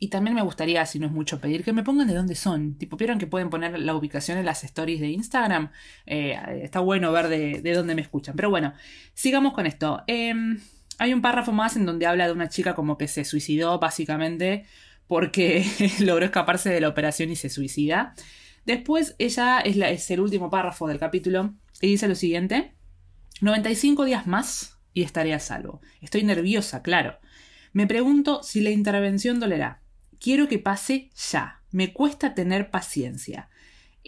Y 0.00 0.08
también 0.08 0.36
me 0.36 0.42
gustaría, 0.42 0.86
si 0.86 1.00
no 1.00 1.06
es 1.06 1.12
mucho 1.12 1.40
pedir, 1.40 1.64
que 1.64 1.72
me 1.72 1.82
pongan 1.82 2.06
de 2.06 2.14
dónde 2.14 2.36
son. 2.36 2.74
Tipo, 2.74 2.96
vieron 2.96 3.18
que 3.18 3.26
pueden 3.26 3.50
poner 3.50 3.76
la 3.80 3.94
ubicación 3.96 4.38
en 4.38 4.44
las 4.44 4.62
stories 4.62 5.00
de 5.00 5.08
Instagram. 5.08 5.70
Eh, 6.06 6.38
está 6.62 6.78
bueno 6.80 7.10
ver 7.10 7.28
de, 7.28 7.74
dónde 7.74 7.96
me 7.96 8.02
escuchan. 8.02 8.36
Pero 8.36 8.48
bueno, 8.48 8.74
sigamos 9.14 9.54
con 9.54 9.66
esto. 9.66 10.04
Em, 10.06 10.60
hay 10.98 11.14
un 11.14 11.22
párrafo 11.22 11.52
más 11.52 11.76
en 11.76 11.86
donde 11.86 12.06
habla 12.06 12.26
de 12.26 12.32
una 12.32 12.48
chica 12.48 12.74
como 12.74 12.98
que 12.98 13.08
se 13.08 13.24
suicidó, 13.24 13.78
básicamente, 13.78 14.66
porque 15.06 15.64
logró 16.00 16.24
escaparse 16.24 16.70
de 16.70 16.80
la 16.80 16.88
operación 16.88 17.30
y 17.30 17.36
se 17.36 17.48
suicida. 17.48 18.14
Después, 18.66 19.14
ella 19.18 19.60
es, 19.60 20.10
el 20.10 20.20
último 20.20 20.50
párrafo 20.50 20.88
del 20.88 20.98
capítulo 20.98 21.54
y 21.80 21.86
dice 21.86 22.08
lo 22.08 22.14
siguiente. 22.14 22.74
95 23.40 24.04
días 24.04 24.26
más 24.26 24.78
y 24.92 25.02
estaré 25.02 25.32
a 25.32 25.38
salvo. 25.38 25.80
Estoy 26.00 26.24
nerviosa, 26.24 26.82
claro. 26.82 27.18
Me 27.72 27.86
pregunto 27.86 28.42
si 28.42 28.60
la 28.60 28.70
intervención 28.70 29.38
dolerá. 29.38 29.80
Quiero 30.20 30.48
que 30.48 30.58
pase 30.58 31.10
ya. 31.30 31.62
Me 31.70 31.92
cuesta 31.92 32.34
tener 32.34 32.70
paciencia. 32.70 33.48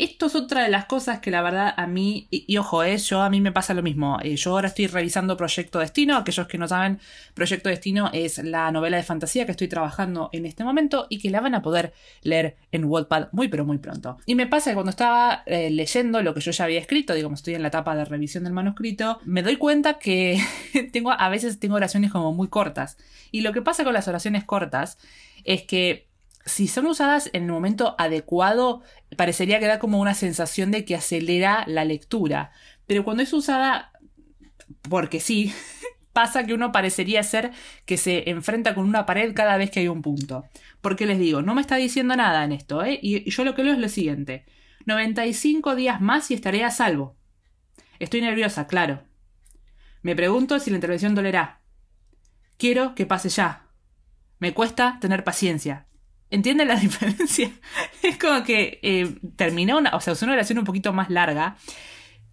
Esto 0.01 0.29
es 0.29 0.35
otra 0.35 0.63
de 0.63 0.71
las 0.71 0.87
cosas 0.87 1.19
que 1.19 1.31
la 1.31 1.43
verdad 1.43 1.75
a 1.77 1.87
mí, 1.87 2.27
y, 2.31 2.57
ojo, 2.57 2.83
eh, 2.83 2.97
yo 2.97 3.21
a 3.21 3.29
mí 3.29 3.43
me 3.43 3.53
pasa 3.53 3.75
lo 3.75 3.83
mismo. 3.83 4.17
Eh, 4.23 4.35
yo 4.35 4.53
ahora 4.53 4.69
estoy 4.69 4.87
revisando 4.87 5.37
Proyecto 5.37 5.79
Destino. 5.79 6.17
Aquellos 6.17 6.47
que 6.47 6.57
no 6.57 6.67
saben, 6.67 6.99
Proyecto 7.35 7.69
Destino 7.69 8.09
es 8.15 8.39
la 8.39 8.73
novela 8.73 8.97
de 8.97 9.03
fantasía 9.03 9.45
que 9.45 9.51
estoy 9.51 9.69
trabajando 9.69 10.31
en 10.33 10.47
este 10.47 10.65
momento 10.65 11.07
y 11.11 11.19
que 11.19 11.29
la 11.29 11.43
van 11.43 11.55
a 11.55 11.61
poder 11.61 11.93
leer 12.23 12.57
en 12.73 12.87
Wattpad 12.87 13.29
muy 13.33 13.49
pero 13.49 13.67
muy 13.67 13.77
pronto. 13.77 14.17
Y 14.25 14.37
me 14.37 14.47
pasa 14.47 14.71
que 14.71 14.75
cuando 14.75 14.89
estaba 14.89 15.43
eh, 15.45 15.69
leyendo 15.69 16.23
lo 16.23 16.33
que 16.33 16.41
yo 16.41 16.51
ya 16.51 16.65
había 16.65 16.81
escrito, 16.81 17.13
digamos, 17.13 17.41
estoy 17.41 17.57
en 17.57 17.61
la 17.61 17.69
etapa 17.69 17.95
de 17.95 18.07
revisión 18.07 18.45
del 18.45 18.55
manuscrito, 18.55 19.19
me 19.27 19.43
doy 19.43 19.57
cuenta 19.57 19.99
que 19.99 20.43
tengo, 20.95 21.13
a 21.13 21.29
veces 21.29 21.61
tengo 21.61 21.75
oraciones 21.75 22.11
como 22.11 22.33
muy 22.33 22.49
cortas. 22.49 22.97
Y 23.33 23.43
lo 23.43 23.53
que 23.53 23.61
pasa 23.61 23.85
con 23.85 23.93
las 23.93 24.09
oraciones 24.09 24.45
cortas 24.45 24.97
es 25.45 25.65
que 25.65 26.10
si 26.45 26.69
son 26.69 26.87
usadas 26.87 27.31
en 27.33 27.45
el 27.45 27.53
momento 27.53 27.95
adecuado, 27.99 28.83
parecería 29.17 29.61
que 29.61 29.67
da 29.67 29.79
como 29.79 30.01
una 30.01 30.15
sensación 30.15 30.71
de 30.71 30.85
que 30.85 30.97
acelera 30.97 31.65
la 31.67 31.85
lectura. 31.85 32.53
Pero 32.87 33.05
cuando 33.05 33.23
es 33.23 33.33
usada 33.33 33.93
porque 34.89 35.21
sí, 35.21 35.53
pasa 36.13 36.45
que 36.45 36.55
uno 36.55 36.73
parecería 36.73 37.23
ser 37.23 37.53
que 37.85 37.97
se 37.97 38.31
enfrenta 38.31 38.75
con 38.75 38.85
una 38.85 39.07
pared 39.07 39.35
cada 39.35 39.57
vez 39.57 39.71
que 39.71 39.81
hay 39.81 39.89
un 39.89 40.03
punto. 40.03 40.45
Porque 40.81 41.07
les 41.07 41.19
digo, 41.19 41.43
no 41.43 41.55
me 41.55 41.61
está 41.61 41.77
diciendo 41.77 42.17
nada 42.17 42.45
en 42.45 42.53
esto, 42.53 42.85
¿eh? 42.85 42.99
Y 43.03 43.29
yo 43.31 43.45
lo 43.45 43.55
que 43.55 43.65
leo 43.65 43.75
es 43.75 43.79
lo 43.79 43.89
siguiente. 43.89 44.45
95 44.87 45.77
días 45.77 46.01
más 46.01 46.31
y 46.31 46.35
estaré 46.35 46.65
a 46.65 46.71
salvo. 46.71 47.17
Estoy 47.99 48.23
nerviosa, 48.23 48.67
claro. 48.67 49.03
Me 50.03 50.17
pregunto 50.17 50.59
si 50.59 50.71
la 50.71 50.77
intervención 50.77 51.15
dolerá. 51.15 51.61
Quiero 52.57 52.95
que 52.95 53.07
pase 53.07 53.29
ya. 53.29 53.67
Me 54.39 54.55
cuesta 54.55 54.99
tener 55.01 55.23
paciencia. 55.23 55.87
¿Entienden 56.31 56.69
la 56.69 56.77
diferencia? 56.81 57.51
es 58.03 58.19
como 58.19 58.45
que 58.45 58.79
eh, 58.83 59.15
una, 59.75 59.97
o 59.97 60.01
sea, 60.01 60.13
es 60.13 60.23
una 60.23 60.33
oración 60.33 60.59
un 60.59 60.65
poquito 60.65 60.93
más 60.93 61.11
larga. 61.11 61.57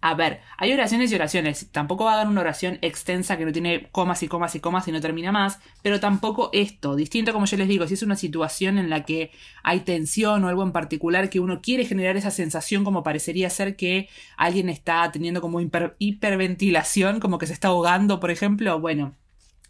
A 0.00 0.14
ver, 0.14 0.40
hay 0.56 0.72
oraciones 0.72 1.10
y 1.10 1.16
oraciones. 1.16 1.72
Tampoco 1.72 2.08
hagan 2.08 2.28
una 2.28 2.42
oración 2.42 2.78
extensa 2.82 3.36
que 3.36 3.44
no 3.44 3.50
tiene 3.50 3.88
comas 3.90 4.22
y 4.22 4.28
comas 4.28 4.54
y 4.54 4.60
comas 4.60 4.86
y 4.86 4.92
no 4.92 5.00
termina 5.00 5.32
más. 5.32 5.58
Pero 5.82 5.98
tampoco 5.98 6.50
esto. 6.52 6.94
Distinto 6.94 7.32
como 7.32 7.46
yo 7.46 7.56
les 7.56 7.66
digo, 7.66 7.84
si 7.88 7.94
es 7.94 8.04
una 8.04 8.14
situación 8.14 8.78
en 8.78 8.90
la 8.90 9.04
que 9.04 9.32
hay 9.64 9.80
tensión 9.80 10.44
o 10.44 10.48
algo 10.48 10.62
en 10.62 10.70
particular 10.70 11.30
que 11.30 11.40
uno 11.40 11.60
quiere 11.60 11.84
generar 11.84 12.16
esa 12.16 12.30
sensación 12.30 12.84
como 12.84 13.02
parecería 13.02 13.50
ser 13.50 13.74
que 13.74 14.08
alguien 14.36 14.68
está 14.68 15.10
teniendo 15.10 15.40
como 15.40 15.60
hiperventilación, 15.98 17.18
como 17.18 17.38
que 17.38 17.46
se 17.48 17.52
está 17.52 17.68
ahogando, 17.68 18.20
por 18.20 18.30
ejemplo. 18.30 18.78
Bueno, 18.78 19.16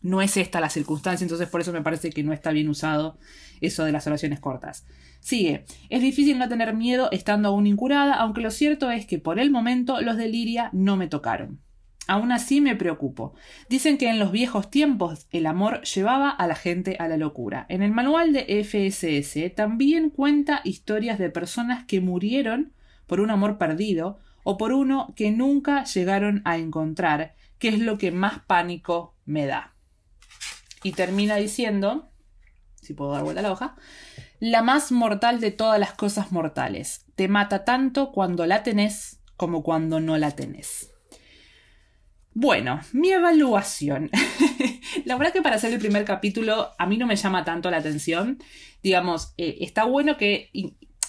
no 0.00 0.22
es 0.22 0.36
esta 0.36 0.60
la 0.60 0.70
circunstancia, 0.70 1.24
entonces 1.24 1.48
por 1.48 1.60
eso 1.60 1.72
me 1.72 1.82
parece 1.82 2.10
que 2.10 2.22
no 2.22 2.32
está 2.32 2.50
bien 2.52 2.68
usado 2.68 3.18
eso 3.60 3.84
de 3.84 3.92
las 3.92 4.06
oraciones 4.06 4.40
cortas. 4.40 4.86
Sigue. 5.20 5.64
Es 5.90 6.00
difícil 6.00 6.38
no 6.38 6.48
tener 6.48 6.74
miedo 6.74 7.08
estando 7.10 7.48
aún 7.48 7.66
incurada, 7.66 8.14
aunque 8.14 8.40
lo 8.40 8.50
cierto 8.50 8.90
es 8.90 9.06
que 9.06 9.18
por 9.18 9.38
el 9.38 9.50
momento 9.50 10.00
los 10.00 10.16
de 10.16 10.28
Liria 10.28 10.70
no 10.72 10.96
me 10.96 11.08
tocaron. 11.08 11.60
Aún 12.06 12.32
así 12.32 12.62
me 12.62 12.74
preocupo. 12.74 13.34
Dicen 13.68 13.98
que 13.98 14.08
en 14.08 14.18
los 14.18 14.32
viejos 14.32 14.70
tiempos 14.70 15.26
el 15.30 15.44
amor 15.44 15.82
llevaba 15.82 16.30
a 16.30 16.46
la 16.46 16.54
gente 16.54 16.96
a 16.98 17.06
la 17.06 17.18
locura. 17.18 17.66
En 17.68 17.82
el 17.82 17.92
manual 17.92 18.32
de 18.32 18.64
FSS 18.64 19.54
también 19.54 20.08
cuenta 20.08 20.62
historias 20.64 21.18
de 21.18 21.28
personas 21.28 21.84
que 21.84 22.00
murieron 22.00 22.72
por 23.06 23.20
un 23.20 23.30
amor 23.30 23.58
perdido 23.58 24.18
o 24.42 24.56
por 24.56 24.72
uno 24.72 25.12
que 25.16 25.30
nunca 25.30 25.84
llegaron 25.84 26.40
a 26.46 26.56
encontrar, 26.56 27.34
que 27.58 27.68
es 27.68 27.78
lo 27.78 27.98
que 27.98 28.10
más 28.10 28.40
pánico 28.46 29.14
me 29.26 29.44
da. 29.44 29.74
Y 30.82 30.92
termina 30.92 31.36
diciendo, 31.36 32.10
si 32.80 32.94
puedo 32.94 33.12
dar 33.12 33.24
vuelta 33.24 33.40
a 33.40 33.42
la 33.42 33.52
hoja, 33.52 33.76
la 34.40 34.62
más 34.62 34.92
mortal 34.92 35.40
de 35.40 35.50
todas 35.50 35.80
las 35.80 35.92
cosas 35.92 36.32
mortales. 36.32 37.06
Te 37.16 37.28
mata 37.28 37.64
tanto 37.64 38.12
cuando 38.12 38.46
la 38.46 38.62
tenés 38.62 39.20
como 39.36 39.62
cuando 39.62 40.00
no 40.00 40.18
la 40.18 40.32
tenés. 40.32 40.92
Bueno, 42.34 42.80
mi 42.92 43.10
evaluación. 43.10 44.10
la 45.04 45.16
verdad 45.16 45.32
que 45.32 45.42
para 45.42 45.56
hacer 45.56 45.72
el 45.72 45.80
primer 45.80 46.04
capítulo 46.04 46.70
a 46.78 46.86
mí 46.86 46.96
no 46.96 47.06
me 47.06 47.16
llama 47.16 47.44
tanto 47.44 47.70
la 47.70 47.78
atención. 47.78 48.38
Digamos, 48.82 49.34
eh, 49.38 49.58
está 49.60 49.84
bueno 49.84 50.16
que 50.16 50.50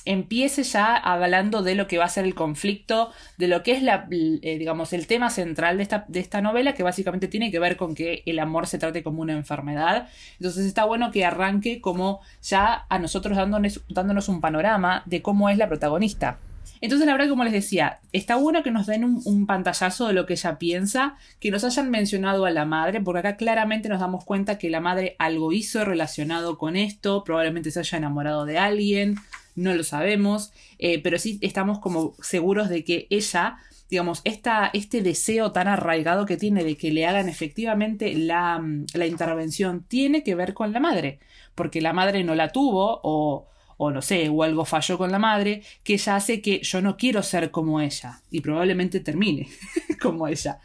empiece 0.10 0.64
ya 0.64 0.96
hablando 0.98 1.62
de 1.62 1.76
lo 1.76 1.86
que 1.88 2.00
va 2.00 2.06
a 2.06 2.10
ser 2.10 2.26
el 2.26 2.34
conflicto, 2.34 3.12
de 3.38 3.48
lo 3.48 3.62
que 3.62 3.74
es 3.74 3.84
la, 3.84 4.08
eh, 4.10 4.58
digamos, 4.58 4.92
el 4.92 5.06
tema 5.06 5.30
central 5.30 5.78
de 5.78 5.84
esta, 5.84 6.06
de 6.08 6.20
esta 6.20 6.42
novela, 6.42 6.74
que 6.74 6.82
básicamente 6.82 7.28
tiene 7.28 7.52
que 7.52 7.60
ver 7.60 7.78
con 7.78 7.94
que 7.94 8.24
el 8.26 8.40
amor 8.40 8.66
se 8.66 8.80
trate 8.80 9.04
como 9.04 9.22
una 9.22 9.34
enfermedad. 9.34 10.10
Entonces 10.40 10.66
está 10.66 10.86
bueno 10.86 11.12
que 11.12 11.26
arranque 11.26 11.80
como 11.80 12.22
ya 12.42 12.88
a 12.90 12.98
nosotros 12.98 13.38
dándonos, 13.38 13.82
dándonos 13.88 14.30
un 14.30 14.42
panorama 14.42 15.04
de 15.06 15.22
cómo 15.22 15.48
es 15.48 15.60
la 15.60 15.68
protagonista. 15.68 16.40
Entonces, 16.82 17.06
la 17.06 17.14
verdad, 17.14 17.30
como 17.30 17.44
les 17.44 17.54
decía, 17.54 18.00
está 18.14 18.36
bueno 18.36 18.64
que 18.64 18.72
nos 18.72 18.88
den 18.88 19.04
un, 19.04 19.46
pantallazo 19.46 20.08
de 20.08 20.14
lo 20.14 20.26
que 20.26 20.34
ella 20.34 20.58
piensa, 20.58 21.18
que 21.40 21.52
nos 21.52 21.64
hayan 21.64 21.92
mencionado 21.92 22.46
a 22.46 22.52
la 22.52 22.66
madre, 22.66 23.02
porque 23.02 23.20
acá 23.20 23.36
claramente 23.36 23.90
nos 23.90 24.00
damos 24.00 24.24
cuenta 24.24 24.58
que 24.58 24.70
la 24.70 24.80
madre 24.80 25.16
algo 25.20 25.52
hizo 25.52 25.84
relacionado 25.84 26.58
con 26.58 26.76
esto, 26.76 27.24
probablemente 27.24 27.70
se 27.70 27.82
haya 27.82 27.98
enamorado 27.98 28.46
de 28.46 28.58
alguien, 28.58 29.18
no 29.60 29.74
lo 29.74 29.84
sabemos, 29.84 30.52
eh, 30.80 31.02
pero 31.02 31.20
sí 31.20 31.38
estamos 31.42 31.80
como 31.80 32.16
seguros 32.22 32.70
de 32.70 32.84
que 32.84 33.08
ella, 33.10 33.58
digamos, 33.90 34.22
esta, 34.24 34.70
este 34.74 35.02
deseo 35.02 35.52
tan 35.52 35.68
arraigado 35.68 36.26
que 36.26 36.38
tiene 36.38 36.64
de 36.64 36.78
que 36.78 36.92
le 36.92 37.06
hagan 37.06 37.30
efectivamente 37.30 38.14
la, 38.16 38.64
la 38.94 39.06
intervención 39.06 39.84
tiene 39.88 40.24
que 40.24 40.36
ver 40.36 40.54
con 40.54 40.74
la 40.74 40.80
madre, 40.80 41.20
porque 41.56 41.82
la 41.82 41.94
madre 41.94 42.24
no 42.24 42.36
la 42.36 42.52
tuvo 42.52 43.00
o 43.04 43.46
o 43.82 43.92
no 43.92 44.02
sé, 44.02 44.28
o 44.28 44.44
algo 44.44 44.66
falló 44.66 44.98
con 44.98 45.10
la 45.10 45.20
madre, 45.20 45.64
que 45.86 45.94
ella 45.94 46.18
hace 46.18 46.42
que 46.42 46.60
yo 46.62 46.82
no 46.82 46.98
quiero 46.98 47.24
ser 47.24 47.50
como 47.50 47.80
ella 47.80 48.22
y 48.30 48.42
probablemente 48.42 49.00
termine 49.00 49.48
como 50.02 50.28
ella. 50.28 50.60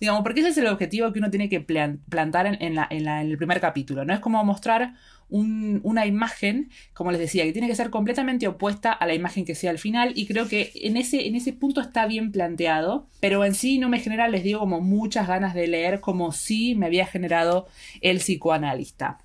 Digamos, 0.00 0.22
porque 0.22 0.40
ese 0.40 0.50
es 0.50 0.58
el 0.58 0.66
objetivo 0.68 1.12
que 1.12 1.18
uno 1.18 1.30
tiene 1.30 1.48
que 1.48 1.60
plantar 1.60 2.46
en, 2.46 2.74
la, 2.74 2.86
en, 2.90 3.08
el 3.08 3.36
primer 3.36 3.60
capítulo, 3.60 4.04
¿no? 4.04 4.14
Es 4.14 4.20
como 4.20 4.42
mostrar 4.44 4.94
una 5.30 6.06
imagen, 6.06 6.70
como 6.94 7.10
les 7.10 7.20
decía, 7.20 7.44
que 7.44 7.52
tiene 7.52 7.68
que 7.68 7.74
ser 7.74 7.90
completamente 7.90 8.48
opuesta 8.48 8.92
a 8.92 9.06
la 9.06 9.14
imagen 9.14 9.44
que 9.44 9.54
sea 9.54 9.70
al 9.70 9.78
final 9.78 10.12
y 10.14 10.26
creo 10.26 10.48
que 10.48 10.72
en 10.74 10.96
ese, 10.96 11.26
en 11.26 11.34
ese 11.34 11.52
punto 11.52 11.82
está 11.82 12.06
bien 12.06 12.32
planteado, 12.32 13.08
pero 13.20 13.44
en 13.44 13.54
sí 13.54 13.78
no 13.78 13.90
me 13.90 14.00
genera, 14.00 14.28
les 14.28 14.42
digo, 14.42 14.60
como 14.60 14.80
muchas 14.80 15.28
ganas 15.28 15.52
de 15.52 15.66
leer 15.66 16.00
como 16.00 16.32
si 16.32 16.74
me 16.76 16.86
había 16.86 17.06
generado 17.06 17.66
el 18.00 18.18
psicoanalista. 18.18 19.18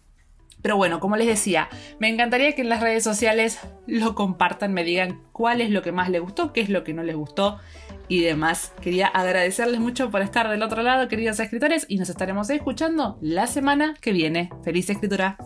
Pero 0.63 0.77
bueno, 0.77 0.99
como 0.99 1.17
les 1.17 1.27
decía, 1.27 1.69
me 1.99 2.07
encantaría 2.07 2.55
que 2.55 2.61
en 2.63 2.69
las 2.69 2.81
redes 2.81 3.03
sociales 3.03 3.59
lo 3.85 4.15
compartan, 4.15 4.73
me 4.73 4.83
digan 4.83 5.21
cuál 5.33 5.61
es 5.61 5.69
lo 5.69 5.83
que 5.83 5.91
más 5.91 6.09
les 6.09 6.21
gustó, 6.21 6.53
qué 6.53 6.61
es 6.61 6.69
lo 6.69 6.83
que 6.83 6.93
no 6.93 7.03
les 7.03 7.15
gustó 7.15 7.59
y 8.07 8.21
demás. 8.21 8.73
Quería 8.81 9.07
agradecerles 9.07 9.81
mucho 9.81 10.09
por 10.09 10.21
estar 10.21 10.49
del 10.49 10.63
otro 10.63 10.81
lado, 10.81 11.09
queridos 11.09 11.39
escritores, 11.39 11.85
y 11.89 11.97
nos 11.97 12.09
estaremos 12.09 12.49
escuchando 12.49 13.17
la 13.21 13.45
semana 13.45 13.93
que 13.99 14.13
viene. 14.13 14.49
¡Feliz 14.63 14.89
escritura! 14.89 15.37